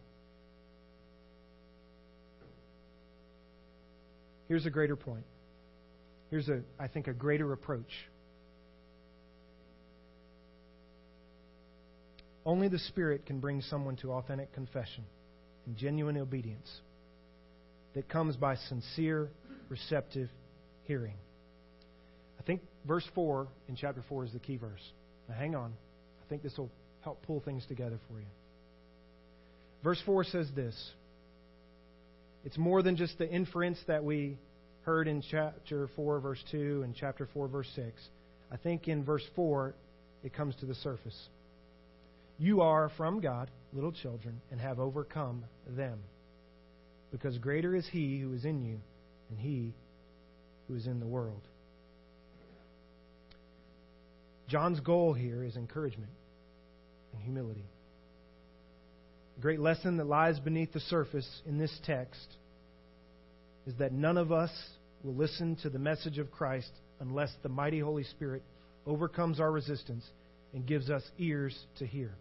Here's 4.47 4.66
a 4.66 4.70
greater 4.70 4.97
point 4.97 5.25
Here's, 6.35 6.49
a, 6.49 6.62
I 6.81 6.88
think, 6.88 7.07
a 7.07 7.12
greater 7.12 7.53
approach. 7.53 7.92
Only 12.44 12.66
the 12.66 12.81
Spirit 12.81 13.25
can 13.25 13.38
bring 13.38 13.61
someone 13.62 13.94
to 13.99 14.12
authentic 14.12 14.53
confession 14.53 15.05
and 15.64 15.77
genuine 15.77 16.18
obedience 16.18 16.68
that 17.94 18.09
comes 18.09 18.37
by 18.37 18.57
sincere, 18.57 19.31
receptive 19.68 20.29
hearing. 20.83 21.14
Verse 22.87 23.05
4 23.14 23.49
in 23.68 23.77
chapter 23.77 24.03
4 24.09 24.25
is 24.25 24.33
the 24.33 24.38
key 24.38 24.57
verse. 24.57 24.92
Now, 25.29 25.37
hang 25.37 25.55
on. 25.55 25.73
I 26.23 26.29
think 26.29 26.42
this 26.42 26.57
will 26.59 26.70
help 27.03 27.23
pull 27.23 27.40
things 27.40 27.64
together 27.66 27.99
for 28.09 28.18
you. 28.18 28.27
Verse 29.83 30.01
4 30.07 30.25
says 30.25 30.49
this 30.55 30.92
It's 32.44 32.59
more 32.59 32.83
than 32.83 32.97
just 32.97 33.18
the 33.18 33.29
inference 33.29 33.79
that 33.87 34.05
we 34.05 34.38
heard 34.85 35.09
in 35.09 35.23
chapter 35.31 35.88
4, 35.97 36.20
verse 36.20 36.42
2, 36.51 36.83
and 36.85 36.94
chapter 36.94 37.29
4, 37.33 37.49
verse 37.49 37.68
6, 37.75 37.92
I 38.53 38.57
think 38.57 38.87
in 38.87 39.05
verse 39.05 39.25
4, 39.35 39.75
it 40.23 40.35
comes 40.35 40.55
to 40.57 40.66
the 40.66 40.75
surface. 40.77 41.29
You 42.38 42.62
are 42.62 42.90
from 42.97 43.20
God, 43.20 43.51
little 43.73 43.92
children, 43.92 44.40
and 44.51 44.61
have 44.61 44.79
overcome 44.79 45.44
them. 45.68 45.99
Because 47.12 47.38
greater 47.38 47.75
is 47.75 47.87
He 47.90 48.18
who 48.20 48.33
is 48.35 48.44
in 48.44 48.64
you 48.64 48.81
than 49.31 49.38
He 49.38 49.73
who 50.68 50.75
is 50.75 50.87
in 50.87 51.01
the 51.01 51.07
world. 51.07 51.42
John's 54.48 54.80
goal 54.80 55.14
here 55.14 55.42
is 55.42 55.57
encouragement 55.57 56.11
and 57.12 57.22
humility. 57.22 57.64
The 59.37 59.42
great 59.42 59.61
lesson 59.61 59.96
that 59.96 60.07
lies 60.07 60.38
beneath 60.38 60.72
the 60.72 60.80
surface 60.80 61.28
in 61.46 61.59
this 61.59 61.76
text 61.85 62.26
is 63.66 63.74
that 63.78 63.92
none 63.92 64.16
of 64.16 64.33
us 64.33 64.50
will 65.02 65.14
listen 65.14 65.57
to 65.62 65.70
the 65.70 65.78
message 65.78 66.18
of 66.18 66.30
Christ 66.30 66.70
unless 67.00 67.33
the 67.42 67.48
mighty 67.48 67.80
Holy 67.80 68.04
Spirit 68.04 68.42
overcomes 68.87 69.40
our 69.40 69.50
resistance 69.50 70.04
and 70.52 70.66
gives 70.66 70.90
us 70.90 71.02
ears 71.18 71.59
to 71.78 71.87
hear. 71.87 72.12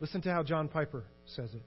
Listen 0.00 0.20
to 0.22 0.32
how 0.32 0.42
John 0.42 0.68
Piper 0.68 1.04
says 1.26 1.50
it. 1.54 1.62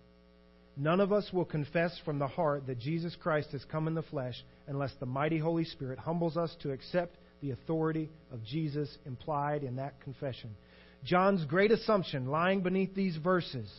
None 0.77 0.99
of 0.99 1.13
us 1.13 1.29
will 1.31 1.45
confess 1.45 1.97
from 2.03 2.19
the 2.19 2.27
heart 2.27 2.67
that 2.67 2.79
Jesus 2.79 3.15
Christ 3.15 3.51
has 3.53 3.63
come 3.71 3.88
in 3.88 3.93
the 3.93 4.01
flesh 4.03 4.36
unless 4.67 4.91
the 4.99 5.05
mighty 5.05 5.38
Holy 5.38 5.63
Spirit 5.63 5.97
humbles 5.99 6.36
us 6.36 6.53
to 6.62 6.71
accept 6.71 7.15
the 7.41 7.52
authority 7.52 8.10
of 8.32 8.43
Jesus 8.43 8.89
implied 9.06 9.63
in 9.63 9.78
that 9.78 10.02
confession. 10.02 10.56
John's 11.04 11.45
great 11.45 11.71
assumption 11.71 12.28
lying 12.28 12.62
beneath 12.62 12.95
these 12.95 13.15
verses 13.17 13.71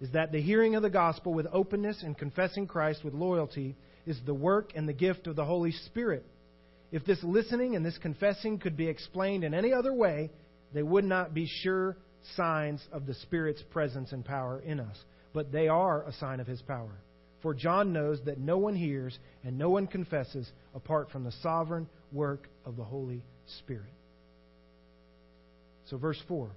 is 0.00 0.10
that 0.12 0.32
the 0.32 0.40
hearing 0.40 0.74
of 0.74 0.82
the 0.82 0.90
gospel 0.90 1.34
with 1.34 1.46
openness 1.52 2.02
and 2.02 2.16
confessing 2.16 2.66
Christ 2.66 3.04
with 3.04 3.14
loyalty 3.14 3.76
is 4.06 4.18
the 4.24 4.34
work 4.34 4.72
and 4.74 4.88
the 4.88 4.92
gift 4.92 5.26
of 5.26 5.36
the 5.36 5.44
Holy 5.44 5.72
Spirit. 5.72 6.24
If 6.90 7.04
this 7.04 7.22
listening 7.22 7.76
and 7.76 7.84
this 7.84 7.98
confessing 7.98 8.58
could 8.58 8.76
be 8.76 8.88
explained 8.88 9.44
in 9.44 9.52
any 9.52 9.72
other 9.72 9.92
way, 9.92 10.30
they 10.72 10.82
would 10.82 11.04
not 11.04 11.34
be 11.34 11.46
sure 11.46 11.96
signs 12.36 12.86
of 12.92 13.06
the 13.06 13.14
Spirit's 13.14 13.62
presence 13.70 14.12
and 14.12 14.24
power 14.24 14.60
in 14.60 14.80
us, 14.80 14.96
but 15.32 15.52
they 15.52 15.68
are 15.68 16.04
a 16.04 16.12
sign 16.14 16.40
of 16.40 16.46
His 16.46 16.62
power. 16.62 17.02
For 17.42 17.54
John 17.54 17.92
knows 17.92 18.20
that 18.24 18.38
no 18.38 18.58
one 18.58 18.74
hears 18.74 19.18
and 19.44 19.58
no 19.58 19.70
one 19.70 19.86
confesses 19.86 20.50
apart 20.74 21.10
from 21.10 21.24
the 21.24 21.32
sovereign 21.42 21.88
work 22.12 22.48
of 22.64 22.76
the 22.76 22.84
Holy 22.84 23.22
Spirit. 23.58 23.92
So, 25.86 25.96
verse 25.96 26.20
4 26.28 26.50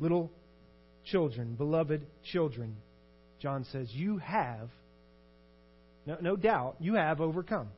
Little 0.00 0.30
children, 1.04 1.54
beloved 1.54 2.06
children, 2.24 2.76
John 3.40 3.64
says, 3.72 3.88
You 3.92 4.18
have, 4.18 4.68
no, 6.06 6.18
no 6.20 6.36
doubt, 6.36 6.76
you 6.80 6.94
have 6.94 7.20
overcome. 7.20 7.68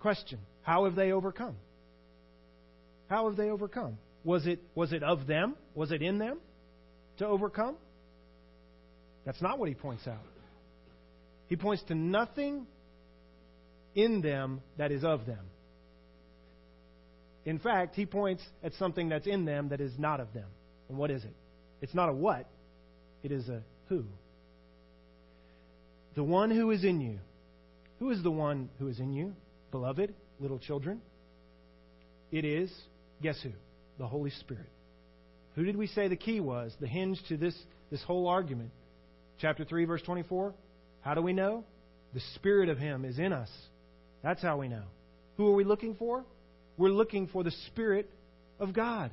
Question 0.00 0.38
How 0.62 0.84
have 0.84 0.94
they 0.94 1.12
overcome? 1.12 1.56
How 3.08 3.28
have 3.28 3.36
they 3.36 3.50
overcome? 3.50 3.98
Was 4.24 4.46
it, 4.46 4.60
was 4.74 4.92
it 4.92 5.02
of 5.02 5.26
them? 5.26 5.54
Was 5.74 5.92
it 5.92 6.02
in 6.02 6.18
them 6.18 6.38
to 7.18 7.26
overcome? 7.26 7.76
That's 9.24 9.40
not 9.40 9.58
what 9.58 9.68
he 9.68 9.74
points 9.74 10.06
out. 10.06 10.22
He 11.48 11.56
points 11.56 11.82
to 11.84 11.94
nothing 11.94 12.66
in 13.94 14.20
them 14.20 14.60
that 14.76 14.92
is 14.92 15.04
of 15.04 15.26
them. 15.26 15.44
In 17.44 17.58
fact, 17.58 17.94
he 17.94 18.04
points 18.04 18.42
at 18.62 18.74
something 18.74 19.08
that's 19.08 19.26
in 19.26 19.44
them 19.44 19.70
that 19.70 19.80
is 19.80 19.92
not 19.98 20.20
of 20.20 20.32
them. 20.32 20.48
And 20.88 20.98
what 20.98 21.10
is 21.10 21.24
it? 21.24 21.34
It's 21.80 21.94
not 21.94 22.08
a 22.08 22.12
what, 22.12 22.46
it 23.22 23.32
is 23.32 23.48
a 23.48 23.62
who. 23.88 24.04
The 26.14 26.24
one 26.24 26.50
who 26.50 26.70
is 26.70 26.84
in 26.84 27.00
you. 27.00 27.18
Who 28.00 28.10
is 28.10 28.22
the 28.22 28.30
one 28.30 28.68
who 28.78 28.88
is 28.88 28.98
in 28.98 29.12
you? 29.12 29.34
Beloved, 29.70 30.14
little 30.40 30.58
children. 30.58 31.00
It 32.30 32.44
is, 32.44 32.72
guess 33.22 33.40
who? 33.42 33.50
The 33.98 34.06
Holy 34.06 34.30
Spirit. 34.30 34.70
Who 35.54 35.64
did 35.64 35.76
we 35.76 35.86
say 35.86 36.08
the 36.08 36.16
key 36.16 36.40
was? 36.40 36.72
The 36.80 36.86
hinge 36.86 37.18
to 37.28 37.36
this, 37.36 37.56
this 37.90 38.02
whole 38.02 38.28
argument. 38.28 38.70
Chapter 39.40 39.64
3, 39.64 39.84
verse 39.86 40.02
24. 40.02 40.54
How 41.00 41.14
do 41.14 41.22
we 41.22 41.32
know? 41.32 41.64
The 42.14 42.20
Spirit 42.34 42.68
of 42.68 42.78
Him 42.78 43.04
is 43.04 43.18
in 43.18 43.32
us. 43.32 43.50
That's 44.22 44.42
how 44.42 44.58
we 44.58 44.68
know. 44.68 44.84
Who 45.36 45.46
are 45.48 45.54
we 45.54 45.64
looking 45.64 45.94
for? 45.94 46.24
We're 46.76 46.90
looking 46.90 47.28
for 47.28 47.44
the 47.44 47.52
Spirit 47.66 48.10
of 48.58 48.72
God. 48.72 49.10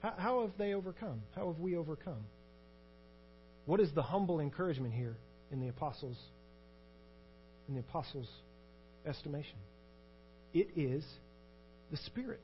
How, 0.00 0.14
how 0.16 0.40
have 0.42 0.50
they 0.58 0.74
overcome? 0.74 1.22
How 1.36 1.46
have 1.46 1.60
we 1.60 1.76
overcome? 1.76 2.24
What 3.66 3.80
is 3.80 3.90
the 3.94 4.02
humble 4.02 4.40
encouragement 4.40 4.92
here 4.92 5.16
in 5.52 5.60
the 5.60 5.68
apostles' 5.68 6.18
in 7.68 7.74
the 7.74 7.80
apostles' 7.80 8.28
estimation? 9.06 9.56
It 10.52 10.68
is 10.76 11.04
the 11.90 11.96
Spirit. 11.98 12.40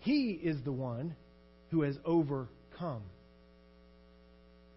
He 0.00 0.30
is 0.30 0.56
the 0.64 0.72
one 0.72 1.14
who 1.70 1.82
has 1.82 1.96
overcome. 2.04 3.02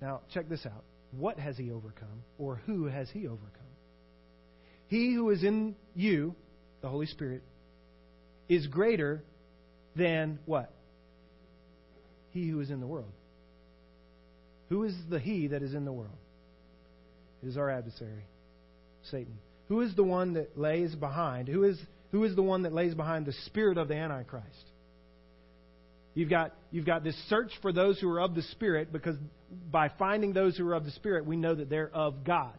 Now, 0.05 0.21
check 0.31 0.47
this 0.47 0.63
out. 0.67 0.83
What 1.17 1.39
has 1.39 1.57
he 1.57 1.71
overcome, 1.71 2.21
or 2.37 2.61
who 2.67 2.85
has 2.85 3.09
he 3.09 3.25
overcome? 3.25 3.49
He 4.87 5.15
who 5.15 5.31
is 5.31 5.43
in 5.43 5.75
you, 5.95 6.35
the 6.81 6.89
Holy 6.89 7.07
Spirit, 7.07 7.41
is 8.47 8.67
greater 8.67 9.23
than 9.95 10.37
what? 10.45 10.71
He 12.29 12.47
who 12.47 12.59
is 12.59 12.69
in 12.69 12.81
the 12.81 12.85
world. 12.85 13.11
Who 14.69 14.83
is 14.83 14.93
the 15.09 15.17
he 15.17 15.47
that 15.47 15.63
is 15.63 15.73
in 15.73 15.85
the 15.85 15.93
world? 15.93 16.17
It 17.41 17.47
is 17.47 17.57
our 17.57 17.71
adversary, 17.71 18.27
Satan. 19.09 19.39
Who 19.69 19.81
is 19.81 19.95
the 19.95 20.03
one 20.03 20.35
that 20.35 20.55
lays 20.55 20.93
behind? 20.93 21.47
Who 21.47 21.63
is, 21.63 21.79
who 22.11 22.23
is 22.25 22.35
the 22.35 22.43
one 22.43 22.61
that 22.61 22.73
lays 22.73 22.93
behind 22.93 23.25
the 23.25 23.33
spirit 23.47 23.79
of 23.79 23.87
the 23.87 23.95
Antichrist? 23.95 24.65
You've 26.15 26.29
got, 26.29 26.53
you've 26.71 26.85
got 26.85 27.03
this 27.03 27.15
search 27.27 27.51
for 27.61 27.73
those 27.73 27.99
who 27.99 28.09
are 28.09 28.21
of 28.21 28.35
the 28.35 28.41
Spirit 28.41 28.91
because 28.91 29.17
by 29.71 29.89
finding 29.99 30.33
those 30.33 30.57
who 30.57 30.67
are 30.67 30.73
of 30.73 30.85
the 30.85 30.91
Spirit, 30.91 31.25
we 31.25 31.35
know 31.35 31.55
that 31.55 31.69
they're 31.69 31.89
of 31.93 32.23
God. 32.23 32.53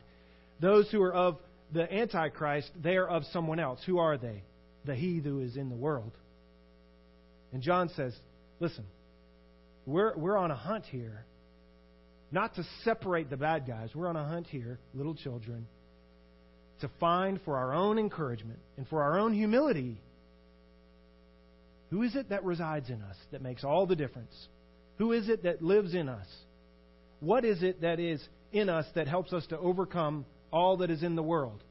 Those 0.60 0.90
who 0.90 1.02
are 1.02 1.12
of 1.12 1.38
the 1.72 1.92
Antichrist, 1.92 2.70
they 2.80 2.96
are 2.96 3.06
of 3.06 3.24
someone 3.32 3.60
else. 3.60 3.80
Who 3.86 3.98
are 3.98 4.16
they? 4.16 4.42
The 4.84 4.94
he 4.94 5.20
who 5.20 5.40
is 5.40 5.56
in 5.56 5.68
the 5.68 5.76
world. 5.76 6.12
And 7.52 7.62
John 7.62 7.90
says, 7.96 8.14
listen, 8.60 8.84
we're, 9.84 10.16
we're 10.16 10.36
on 10.36 10.50
a 10.50 10.56
hunt 10.56 10.84
here, 10.86 11.24
not 12.30 12.54
to 12.56 12.64
separate 12.84 13.30
the 13.30 13.36
bad 13.36 13.66
guys. 13.66 13.90
We're 13.94 14.08
on 14.08 14.16
a 14.16 14.24
hunt 14.24 14.46
here, 14.46 14.78
little 14.94 15.14
children, 15.14 15.66
to 16.80 16.90
find 17.00 17.40
for 17.44 17.56
our 17.56 17.74
own 17.74 17.98
encouragement 17.98 18.58
and 18.76 18.86
for 18.88 19.02
our 19.02 19.18
own 19.18 19.32
humility 19.32 20.00
who 21.90 22.02
is 22.02 22.16
it 22.16 22.30
that 22.30 22.44
resides 22.44 22.90
in 22.90 23.00
us 23.02 23.16
that 23.30 23.42
makes 23.42 23.64
all 23.64 23.86
the 23.86 23.96
difference? 23.96 24.34
Who 24.98 25.12
is 25.12 25.28
it 25.28 25.44
that 25.44 25.62
lives 25.62 25.94
in 25.94 26.08
us? 26.08 26.26
What 27.20 27.44
is 27.44 27.62
it 27.62 27.80
that 27.80 27.98
is 27.98 28.22
in 28.52 28.68
us 28.68 28.86
that 28.94 29.08
helps 29.08 29.32
us 29.32 29.46
to 29.48 29.58
overcome 29.58 30.26
all 30.52 30.78
that 30.78 30.90
is 30.90 31.02
in 31.02 31.16
the 31.16 31.22
world? 31.22 31.62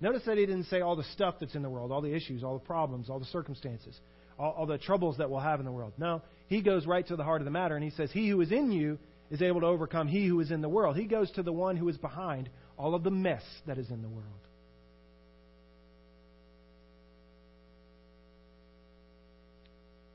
Notice 0.00 0.22
that 0.26 0.38
he 0.38 0.46
didn't 0.46 0.64
say 0.64 0.80
all 0.80 0.96
the 0.96 1.04
stuff 1.04 1.36
that's 1.40 1.54
in 1.54 1.62
the 1.62 1.70
world, 1.70 1.90
all 1.90 2.00
the 2.00 2.14
issues, 2.14 2.44
all 2.44 2.58
the 2.58 2.64
problems, 2.64 3.10
all 3.10 3.18
the 3.18 3.24
circumstances, 3.26 3.98
all, 4.38 4.52
all 4.52 4.66
the 4.66 4.78
troubles 4.78 5.16
that 5.18 5.28
we'll 5.28 5.40
have 5.40 5.58
in 5.58 5.66
the 5.66 5.72
world. 5.72 5.92
No, 5.98 6.22
he 6.46 6.62
goes 6.62 6.86
right 6.86 7.06
to 7.08 7.16
the 7.16 7.24
heart 7.24 7.40
of 7.40 7.44
the 7.46 7.50
matter 7.50 7.74
and 7.74 7.82
he 7.82 7.90
says, 7.90 8.10
He 8.12 8.28
who 8.28 8.40
is 8.40 8.52
in 8.52 8.70
you 8.70 8.98
is 9.30 9.42
able 9.42 9.60
to 9.60 9.66
overcome 9.66 10.06
he 10.06 10.26
who 10.26 10.40
is 10.40 10.50
in 10.50 10.60
the 10.60 10.68
world. 10.68 10.96
He 10.96 11.04
goes 11.04 11.30
to 11.32 11.42
the 11.42 11.52
one 11.52 11.76
who 11.76 11.88
is 11.88 11.96
behind 11.96 12.48
all 12.76 12.94
of 12.94 13.02
the 13.02 13.10
mess 13.10 13.42
that 13.66 13.78
is 13.78 13.90
in 13.90 14.02
the 14.02 14.08
world. 14.08 14.24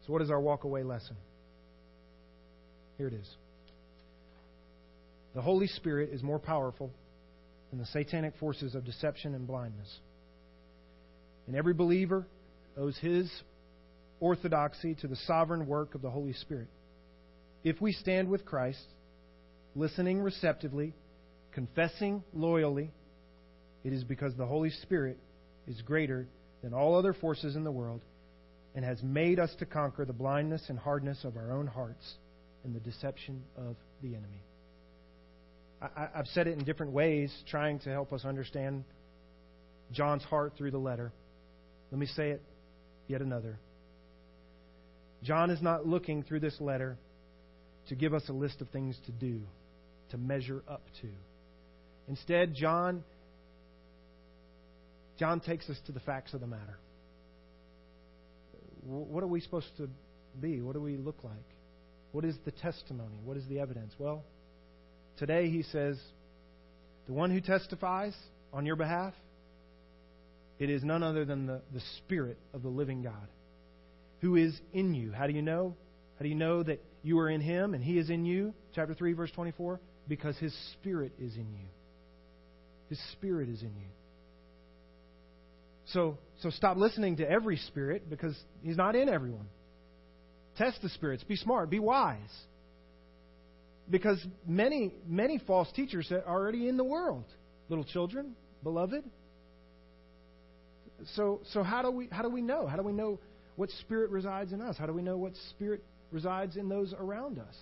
So, 0.06 0.14
what 0.14 0.22
is 0.22 0.30
our 0.30 0.40
walk 0.40 0.64
away 0.64 0.84
lesson? 0.84 1.16
Here 2.98 3.08
it 3.08 3.14
is. 3.14 3.28
The 5.36 5.42
Holy 5.42 5.68
Spirit 5.68 6.10
is 6.12 6.22
more 6.22 6.40
powerful 6.40 6.92
than 7.70 7.80
the 7.80 7.86
satanic 7.88 8.36
forces 8.38 8.76
of 8.76 8.86
deception 8.86 9.34
and 9.34 9.48
blindness. 9.48 10.00
And 11.48 11.56
every 11.56 11.74
believer 11.74 12.26
owes 12.78 12.98
his 13.00 13.32
orthodoxy 14.20 14.96
to 14.96 15.08
the 15.08 15.16
sovereign 15.16 15.68
work 15.68 15.96
of 15.96 16.02
the 16.02 16.10
Holy 16.10 16.34
Spirit. 16.34 16.68
If 17.64 17.82
we 17.82 17.92
stand 17.94 18.30
with 18.30 18.46
Christ, 18.46 18.86
listening 19.76 20.22
receptively, 20.22 20.94
confessing 21.52 22.24
loyally, 22.34 22.92
it 23.84 23.92
is 23.92 24.04
because 24.04 24.36
the 24.36 24.46
Holy 24.46 24.70
Spirit 24.70 25.18
is 25.68 25.82
greater 25.82 26.28
than 26.62 26.74
all 26.74 26.96
other 26.96 27.14
forces 27.14 27.56
in 27.56 27.64
the 27.64 27.72
world 27.72 28.02
and 28.76 28.86
has 28.86 29.02
made 29.04 29.40
us 29.40 29.54
to 29.60 29.66
conquer 29.66 30.06
the 30.06 30.14
blindness 30.14 30.64
and 30.70 30.80
hardness 30.80 31.24
of 31.24 31.38
our 31.38 31.52
own 31.52 31.68
hearts 31.68 32.16
and 32.64 32.76
the 32.76 32.80
deception 32.80 33.44
of 33.58 33.76
the 34.02 34.16
enemy. 34.16 34.44
I, 35.96 36.08
have 36.16 36.28
said 36.28 36.48
it 36.48 36.58
in 36.58 36.64
different 36.64 36.94
ways, 36.94 37.34
trying 37.50 37.80
to 37.80 37.90
help 37.90 38.14
us 38.14 38.26
understand 38.26 38.84
John's 39.92 40.24
heart 40.24 40.54
through 40.58 40.72
the 40.72 40.78
letter. 40.78 41.12
Let 41.92 42.00
me 42.00 42.06
say 42.06 42.32
it 42.32 42.42
yet 43.08 43.22
another. 43.22 43.60
John 45.24 45.50
is 45.50 45.62
not 45.62 45.86
looking 45.86 46.24
through 46.24 46.40
this 46.40 46.60
letter 46.60 46.98
to 47.90 47.96
give 47.96 48.14
us 48.14 48.24
a 48.30 48.34
list 48.34 48.62
of 48.62 48.70
things 48.70 48.98
to 49.06 49.12
do, 49.12 49.42
to 50.12 50.18
measure 50.18 50.64
up 50.68 50.84
to. 51.02 51.08
Instead, 52.08 52.54
John 52.54 53.04
John 55.20 55.40
takes 55.40 55.70
us 55.70 55.78
to 55.86 55.92
the 55.92 56.00
facts 56.00 56.34
of 56.34 56.42
the 56.42 56.48
matter 56.48 56.78
what 58.86 59.24
are 59.24 59.28
we 59.28 59.40
supposed 59.40 59.68
to 59.78 59.90
be? 60.40 60.62
What 60.62 60.74
do 60.74 60.82
we 60.82 60.98
look 60.98 61.24
like? 61.24 61.34
What 62.12 62.26
is 62.26 62.36
the 62.46 62.52
testimony? 62.52 63.18
What 63.24 63.38
is 63.38 63.48
the 63.48 63.60
evidence? 63.60 63.94
Well, 63.98 64.24
today 65.18 65.50
he 65.50 65.64
says, 65.64 66.00
the 67.08 67.14
one 67.14 67.32
who 67.32 67.42
testifies 67.42 68.16
on 68.52 68.66
your 68.66 68.76
behalf, 68.76 69.14
It 70.60 70.70
is 70.70 70.84
none 70.84 71.04
other 71.04 71.26
than 71.26 71.46
the, 71.48 71.62
the 71.74 71.82
Spirit 71.98 72.38
of 72.54 72.62
the 72.62 72.70
living 72.70 73.02
God 73.04 73.28
who 74.22 74.38
is 74.38 74.54
in 74.72 74.94
you. 74.94 75.12
How 75.12 75.28
do 75.28 75.34
you 75.34 75.42
know? 75.42 75.76
How 76.18 76.24
do 76.24 76.30
you 76.30 76.36
know 76.36 76.64
that 76.64 76.82
you 77.02 77.20
are 77.20 77.30
in 77.30 77.42
Him 77.42 77.74
and 77.74 77.84
He 77.84 77.98
is 77.98 78.10
in 78.10 78.26
you? 78.26 78.54
Chapter 78.74 78.94
3, 78.94 79.14
verse 79.14 79.32
24. 79.32 79.82
Because 80.08 80.38
His 80.38 80.56
Spirit 80.74 81.12
is 81.20 81.36
in 81.36 81.52
you. 81.52 81.68
His 82.88 83.00
Spirit 83.14 83.50
is 83.50 83.62
in 83.62 83.76
you. 83.76 83.90
So, 85.88 86.18
so 86.42 86.50
stop 86.52 86.78
listening 86.78 87.18
to 87.18 87.30
every 87.30 87.58
spirit 87.58 88.10
because 88.10 88.38
He's 88.62 88.78
not 88.78 88.96
in 88.96 89.10
everyone. 89.10 89.48
Test 90.58 90.82
the 90.82 90.90
spirits. 90.90 91.24
Be 91.24 91.36
smart. 91.36 91.70
Be 91.70 91.80
wise. 91.80 92.20
Because 93.90 94.24
many, 94.48 94.94
many 95.08 95.40
false 95.40 95.72
teachers 95.74 96.12
are 96.12 96.24
already 96.28 96.68
in 96.68 96.78
the 96.78 96.84
world. 96.84 97.26
Little 97.70 97.84
children, 97.84 98.36
beloved. 98.64 99.04
So, 101.16 101.42
so 101.52 101.64
how 101.64 101.82
do 101.82 101.92
we 101.92 102.08
how 102.12 102.22
do 102.22 102.30
we 102.30 102.42
know? 102.42 102.66
How 102.66 102.78
do 102.78 102.84
we 102.84 102.94
know 102.94 103.20
what 103.56 103.70
spirit 103.82 104.10
resides 104.10 104.54
in 104.54 104.62
us? 104.62 104.78
How 104.78 104.86
do 104.86 104.94
we 104.94 105.02
know 105.02 105.18
what 105.18 105.34
spirit 105.50 105.84
resides 106.12 106.56
in 106.56 106.70
those 106.70 106.94
around 106.98 107.40
us? 107.40 107.56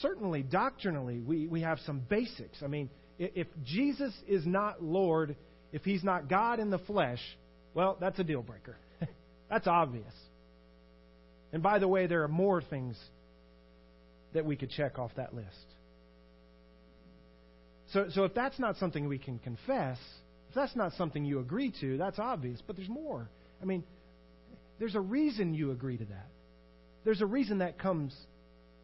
Certainly, 0.00 0.44
doctrinally, 0.44 1.20
we, 1.20 1.46
we 1.46 1.60
have 1.60 1.78
some 1.84 2.00
basics. 2.08 2.62
I 2.62 2.66
mean, 2.66 2.88
if 3.18 3.46
Jesus 3.64 4.12
is 4.26 4.46
not 4.46 4.82
Lord, 4.82 5.36
if 5.72 5.82
he's 5.82 6.02
not 6.02 6.28
God 6.28 6.60
in 6.60 6.70
the 6.70 6.78
flesh, 6.78 7.20
well, 7.74 7.96
that's 8.00 8.18
a 8.18 8.24
deal 8.24 8.42
breaker. 8.42 8.76
that's 9.50 9.66
obvious. 9.66 10.12
And 11.52 11.62
by 11.62 11.78
the 11.78 11.88
way, 11.88 12.06
there 12.06 12.22
are 12.22 12.28
more 12.28 12.62
things 12.62 12.96
that 14.34 14.44
we 14.44 14.56
could 14.56 14.70
check 14.70 14.98
off 14.98 15.10
that 15.16 15.34
list. 15.34 15.48
So, 17.92 18.06
so 18.10 18.24
if 18.24 18.34
that's 18.34 18.58
not 18.58 18.76
something 18.76 19.06
we 19.06 19.18
can 19.18 19.38
confess, 19.38 19.98
if 20.48 20.54
that's 20.54 20.74
not 20.74 20.92
something 20.94 21.24
you 21.24 21.40
agree 21.40 21.72
to, 21.80 21.98
that's 21.98 22.18
obvious. 22.18 22.62
But 22.66 22.76
there's 22.76 22.88
more. 22.88 23.28
I 23.60 23.64
mean, 23.64 23.84
there's 24.78 24.94
a 24.94 25.00
reason 25.00 25.54
you 25.54 25.70
agree 25.70 25.98
to 25.98 26.04
that. 26.04 26.28
There's 27.04 27.20
a 27.20 27.26
reason 27.26 27.58
that 27.58 27.78
comes 27.78 28.16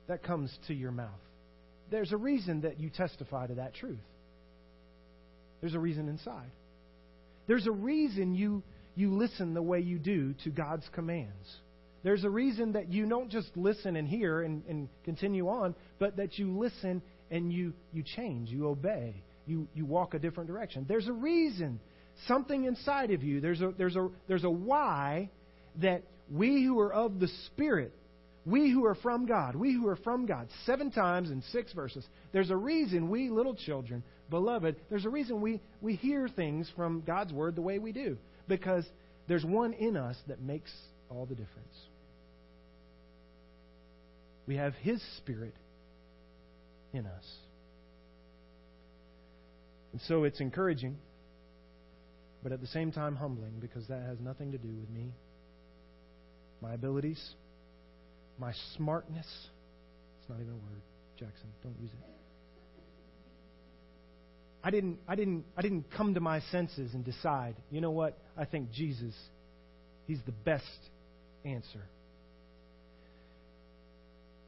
that 0.09 0.23
comes 0.23 0.57
to 0.67 0.75
your 0.75 0.91
mouth. 0.91 1.09
There's 1.91 2.13
a 2.13 2.17
reason 2.17 2.63
that 2.63 2.81
you 2.81 2.91
testify 2.91 3.47
to 3.47 3.55
that 3.55 3.75
truth. 3.75 3.99
There's 5.61 5.75
a 5.75 5.79
reason 5.79 6.09
inside. 6.09 6.51
There's 7.47 7.67
a 7.67 7.73
reason 7.73 8.35
you 8.35 8.63
you 8.95 9.15
listen 9.15 9.55
the 9.55 9.63
way 9.63 9.81
you 9.81 9.99
do 9.99 10.35
to 10.45 10.51
God's 10.51 10.89
commands. 10.93 11.57
There's 12.03 12.25
a 12.25 12.31
reason 12.31 12.73
that 12.73 12.93
you 12.93 13.09
don't 13.09 13.31
just 13.31 13.49
listen 13.57 13.97
and 13.97 14.09
hear 14.09 14.43
and, 14.43 14.63
and 14.69 14.89
continue 15.05 15.49
on, 15.49 15.75
but 15.99 16.17
that 16.17 16.39
you 16.39 16.57
listen 16.57 17.03
and 17.31 17.53
you, 17.53 17.75
you 17.93 18.03
change, 18.03 18.51
you 18.51 18.69
obey, 18.69 19.23
you, 19.47 19.69
you 19.75 19.85
walk 19.85 20.15
a 20.15 20.19
different 20.19 20.49
direction. 20.49 20.87
There's 20.89 21.09
a 21.09 21.13
reason, 21.13 21.81
something 22.27 22.65
inside 22.65 23.11
of 23.11 23.23
you. 23.23 23.41
There's 23.41 23.61
a, 23.61 23.73
there's 23.77 23.97
a, 23.97 24.09
there's 24.29 24.45
a 24.45 24.51
why 24.51 25.31
that 25.81 26.05
we 26.31 26.65
who 26.65 26.79
are 26.81 26.93
of 26.93 27.21
the 27.21 27.29
Spirit, 27.47 27.93
we 28.47 28.71
who 28.71 28.85
are 28.87 28.95
from 28.95 29.27
God, 29.27 29.57
we 29.57 29.73
who 29.73 29.89
are 29.89 29.97
from 29.97 30.27
God, 30.27 30.49
seven 30.65 30.91
times 30.91 31.31
in 31.31 31.43
six 31.51 31.73
verses, 31.73 32.07
there's 32.33 32.51
a 32.51 32.57
reason 32.57 33.11
we 33.11 33.29
little 33.29 33.55
children, 33.55 34.03
beloved, 34.31 34.77
there's 34.89 35.05
a 35.05 35.11
reason 35.11 35.41
we, 35.41 35.61
we 35.81 35.97
hear 35.97 36.29
things 36.29 36.71
from 36.77 37.03
God's 37.07 37.33
Word 37.33 37.57
the 37.57 37.63
way 37.63 37.79
we 37.79 37.93
do. 37.93 38.17
Because 38.47 38.87
there's 39.27 39.45
one 39.45 39.75
in 39.75 39.97
us 39.97 40.17
that 40.29 40.41
makes 40.41 40.71
all 41.11 41.27
the 41.27 41.35
difference. 41.35 41.77
We 44.47 44.57
have 44.57 44.75
His 44.75 45.03
Spirit 45.19 45.55
in 46.93 47.07
us. 47.07 47.25
And 49.93 50.01
so 50.03 50.25
it's 50.25 50.41
encouraging, 50.41 50.97
but 52.43 52.53
at 52.53 52.61
the 52.61 52.67
same 52.67 52.93
time 52.93 53.17
humbling 53.17 53.55
because 53.61 53.87
that 53.89 54.03
has 54.03 54.19
nothing 54.21 54.53
to 54.53 54.59
do 54.59 54.69
with 54.69 54.91
me, 54.91 55.13
my 56.61 56.75
abilities, 56.75 57.23
my 58.39 58.53
smartness. 58.77 59.27
It's 60.21 60.29
not 60.29 60.37
even 60.41 60.53
a 60.53 60.57
word, 60.57 60.83
Jackson. 61.19 61.49
Don't 61.63 61.79
use 61.81 61.91
it. 61.91 62.07
I 64.63 64.71
didn't, 64.71 64.99
I 65.07 65.15
didn't, 65.15 65.45
I 65.57 65.63
didn't 65.63 65.91
come 65.97 66.15
to 66.15 66.21
my 66.21 66.41
senses 66.51 66.93
and 66.95 67.05
decide, 67.05 67.57
you 67.71 67.81
know 67.81 67.91
what? 67.91 68.19
I 68.37 68.45
think 68.45 68.71
Jesus, 68.71 69.15
He's 70.07 70.21
the 70.27 70.33
best 70.33 70.65
answer. 71.45 71.83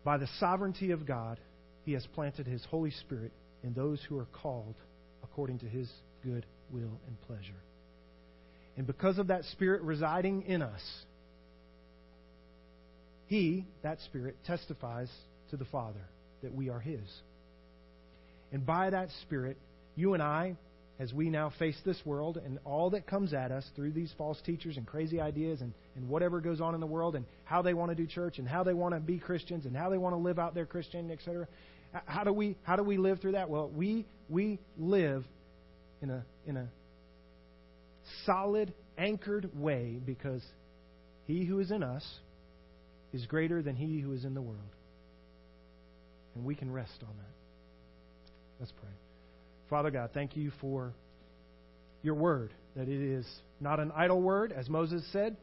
By 0.05 0.19
the 0.19 0.29
sovereignty 0.39 0.93
of 0.93 1.07
God, 1.07 1.39
He 1.85 1.93
has 1.93 2.07
planted 2.15 2.47
His 2.47 2.65
Holy 2.71 2.91
Spirit 2.91 3.33
in 3.63 3.75
those 3.75 4.01
who 4.09 4.19
are 4.19 4.29
called 4.43 4.75
according 5.23 5.59
to 5.61 5.67
His 5.67 5.91
good 6.25 6.47
will 6.73 7.01
and 7.07 7.21
pleasure. 7.27 7.63
And 8.77 8.87
because 8.87 9.19
of 9.19 9.29
that 9.29 9.45
Spirit 9.45 9.83
residing 9.83 10.43
in 10.43 10.63
us, 10.63 10.83
He, 13.27 13.67
that 13.83 14.01
Spirit, 14.07 14.37
testifies 14.47 15.11
to 15.51 15.57
the 15.57 15.67
Father 15.67 16.05
that 16.43 16.55
we 16.55 16.71
are 16.71 16.81
His. 16.81 17.01
And 18.53 18.65
by 18.65 18.91
that 18.91 19.11
Spirit, 19.23 19.59
you 19.97 20.15
and 20.15 20.23
I 20.23 20.57
as 21.01 21.15
we 21.15 21.31
now 21.31 21.51
face 21.59 21.79
this 21.87 21.97
world 22.05 22.39
and 22.45 22.59
all 22.67 22.91
that 22.91 23.07
comes 23.07 23.33
at 23.33 23.51
us 23.51 23.65
through 23.75 23.91
these 23.91 24.13
false 24.19 24.39
teachers 24.45 24.77
and 24.77 24.87
crazy 24.87 25.19
ideas 25.19 25.63
and, 25.63 25.73
and 25.97 26.07
whatever 26.07 26.43
goes 26.43 26.61
on 26.61 26.75
in 26.75 26.81
the 26.81 26.87
world 26.87 27.17
and 27.17 27.25
how 27.45 27.63
they 27.63 27.73
want 27.73 27.91
to 27.91 27.95
do 27.95 28.07
church 28.07 28.39
and 28.39 28.47
how 28.47 28.63
they 28.63 28.75
want 28.75 28.95
to 28.95 29.01
be 29.01 29.19
Christians 29.19 29.65
and 29.65 29.75
how 29.75 29.89
they 29.89 29.97
want 29.97 30.13
to 30.13 30.19
live 30.19 30.39
out 30.39 30.55
their 30.55 30.67
Christian, 30.67 31.11
etc. 31.11 31.49
How 32.05 32.23
do 32.23 32.35
we 32.35 32.55
how 32.65 32.77
do 32.77 32.83
we 32.83 32.99
live 32.99 33.19
through 33.21 33.33
that? 33.33 33.49
Well, 33.49 33.71
we 33.75 34.05
we 34.29 34.59
live 34.79 35.25
in 36.03 36.11
a 36.11 36.23
in 36.47 36.59
a 36.59 36.69
solid, 38.27 38.75
anchored 38.99 39.51
way 39.59 39.99
because 40.05 40.45
he 41.27 41.47
who 41.47 41.61
is 41.61 41.71
in 41.71 41.83
us 41.83 42.05
is 43.15 43.25
greater 43.25 43.63
than 43.63 43.75
he 43.75 44.01
who 44.01 44.13
is 44.13 44.25
in 44.25 44.35
the 44.35 44.43
world. 44.43 44.61
And 46.35 46.45
we 46.45 46.55
can 46.55 46.71
rest 46.71 46.99
on 47.03 47.17
that. 47.17 47.35
Let's 48.61 48.73
pray. 48.73 48.91
Father 49.71 49.93
God, 49.93 50.11
thank 50.13 50.37
you 50.37 50.51
for 50.61 50.93
your 52.03 52.17
word, 52.17 52.53
that 52.75 52.89
it 52.89 53.01
is 53.01 53.27
not 53.61 53.79
an 53.79 53.93
idle 53.95 54.21
word, 54.21 54.53
as 54.53 54.69
Moses 54.69 55.05
said. 55.13 55.37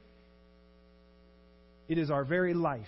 It 1.87 1.97
is 1.97 2.11
our 2.11 2.25
very 2.25 2.53
life. 2.53 2.87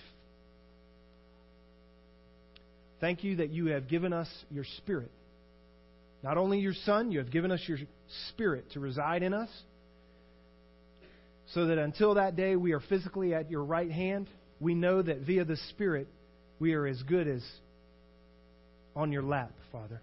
Thank 3.00 3.24
you 3.24 3.36
that 3.36 3.48
you 3.48 3.68
have 3.68 3.88
given 3.88 4.12
us 4.12 4.28
your 4.50 4.64
Spirit. 4.76 5.10
Not 6.22 6.36
only 6.36 6.58
your 6.58 6.74
Son, 6.84 7.10
you 7.10 7.18
have 7.20 7.30
given 7.30 7.50
us 7.50 7.60
your 7.66 7.78
Spirit 8.28 8.70
to 8.72 8.80
reside 8.80 9.22
in 9.22 9.32
us, 9.32 9.48
so 11.54 11.66
that 11.66 11.78
until 11.78 12.14
that 12.14 12.36
day 12.36 12.54
we 12.54 12.72
are 12.72 12.80
physically 12.80 13.32
at 13.34 13.50
your 13.50 13.64
right 13.64 13.90
hand, 13.90 14.28
we 14.60 14.74
know 14.74 15.00
that 15.00 15.20
via 15.20 15.46
the 15.46 15.56
Spirit 15.70 16.06
we 16.58 16.74
are 16.74 16.86
as 16.86 17.02
good 17.04 17.26
as 17.26 17.42
on 18.94 19.10
your 19.10 19.22
lap, 19.22 19.52
Father. 19.72 20.02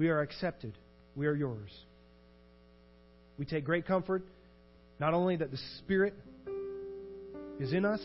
We 0.00 0.08
are 0.08 0.22
accepted. 0.22 0.72
We 1.14 1.26
are 1.26 1.34
yours. 1.34 1.70
We 3.38 3.44
take 3.44 3.66
great 3.66 3.86
comfort 3.86 4.24
not 4.98 5.12
only 5.12 5.36
that 5.36 5.50
the 5.50 5.58
Spirit 5.78 6.14
is 7.58 7.74
in 7.74 7.84
us, 7.84 8.00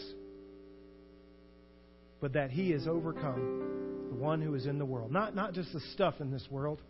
but 2.20 2.34
that 2.34 2.52
He 2.52 2.72
has 2.72 2.86
overcome 2.86 4.10
the 4.10 4.16
one 4.18 4.42
who 4.42 4.56
is 4.56 4.66
in 4.66 4.78
the 4.78 4.84
world. 4.84 5.10
Not, 5.10 5.36
not 5.36 5.54
just 5.54 5.72
the 5.72 5.80
stuff 5.94 6.16
in 6.20 6.32
this 6.32 6.46
world. 6.52 6.82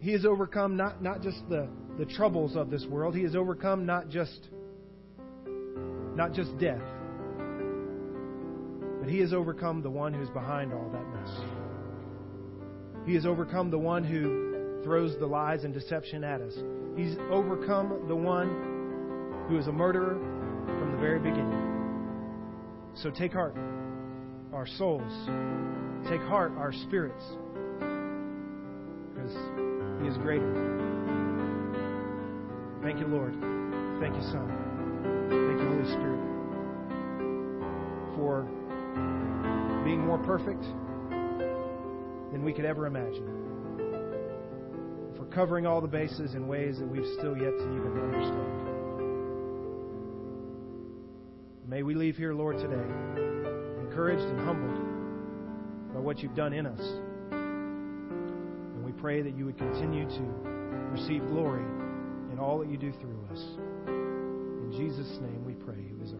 He 0.00 0.12
has 0.12 0.24
overcome 0.24 0.78
not, 0.78 1.02
not 1.02 1.20
just 1.20 1.46
the, 1.50 1.68
the 1.98 2.06
troubles 2.06 2.56
of 2.56 2.70
this 2.70 2.86
world. 2.86 3.14
He 3.14 3.22
has 3.24 3.36
overcome 3.36 3.84
not 3.84 4.08
just 4.08 4.48
not 6.16 6.32
just 6.32 6.58
death, 6.58 6.80
but 8.98 9.10
he 9.10 9.18
has 9.18 9.34
overcome 9.34 9.82
the 9.82 9.90
one 9.90 10.14
who's 10.14 10.30
behind 10.30 10.72
all 10.72 10.88
that 10.90 11.06
mess. 11.14 11.59
He 13.06 13.14
has 13.14 13.26
overcome 13.26 13.70
the 13.70 13.78
one 13.78 14.04
who 14.04 14.82
throws 14.84 15.16
the 15.18 15.26
lies 15.26 15.64
and 15.64 15.74
deception 15.74 16.24
at 16.24 16.40
us. 16.40 16.54
He's 16.96 17.16
overcome 17.30 18.06
the 18.08 18.16
one 18.16 19.46
who 19.48 19.58
is 19.58 19.66
a 19.66 19.72
murderer 19.72 20.18
from 20.66 20.92
the 20.92 20.98
very 20.98 21.18
beginning. 21.18 22.92
So 22.94 23.10
take 23.10 23.32
heart, 23.32 23.56
our 24.52 24.66
souls. 24.66 25.12
Take 26.08 26.20
heart, 26.22 26.52
our 26.56 26.72
spirits. 26.72 27.24
Because 29.14 29.34
He 30.02 30.08
is 30.08 30.16
greater. 30.18 30.50
Thank 32.82 32.98
you, 32.98 33.06
Lord. 33.06 33.34
Thank 34.00 34.14
you, 34.16 34.22
Son. 34.32 34.48
Thank 35.28 35.60
you, 35.60 35.68
Holy 35.68 35.84
Spirit, 35.92 36.20
for 38.16 38.44
being 39.84 40.00
more 40.00 40.18
perfect 40.18 40.64
than 42.32 42.44
we 42.44 42.52
could 42.52 42.64
ever 42.64 42.86
imagine. 42.86 43.26
For 45.16 45.24
covering 45.26 45.66
all 45.66 45.80
the 45.80 45.88
bases 45.88 46.34
in 46.34 46.46
ways 46.48 46.78
that 46.78 46.86
we've 46.86 47.06
still 47.18 47.36
yet 47.36 47.56
to 47.56 47.62
even 47.62 47.98
understand. 48.00 48.60
May 51.68 51.82
we 51.82 51.94
leave 51.94 52.16
here, 52.16 52.34
Lord, 52.34 52.58
today 52.58 52.84
encouraged 53.80 54.22
and 54.22 54.40
humbled 54.40 55.94
by 55.94 56.00
what 56.00 56.20
you've 56.20 56.34
done 56.34 56.52
in 56.52 56.66
us. 56.66 56.80
And 57.32 58.84
we 58.84 58.92
pray 58.92 59.22
that 59.22 59.36
you 59.36 59.44
would 59.46 59.58
continue 59.58 60.04
to 60.04 60.22
receive 60.92 61.26
glory 61.26 61.64
in 62.32 62.38
all 62.38 62.58
that 62.60 62.68
you 62.68 62.76
do 62.76 62.92
through 62.92 63.24
us. 63.32 63.40
In 63.86 64.72
Jesus' 64.76 65.18
name 65.20 65.44
we 65.44 65.54
pray, 65.54 65.74
who 65.74 66.04
is 66.04 66.12
our 66.12 66.19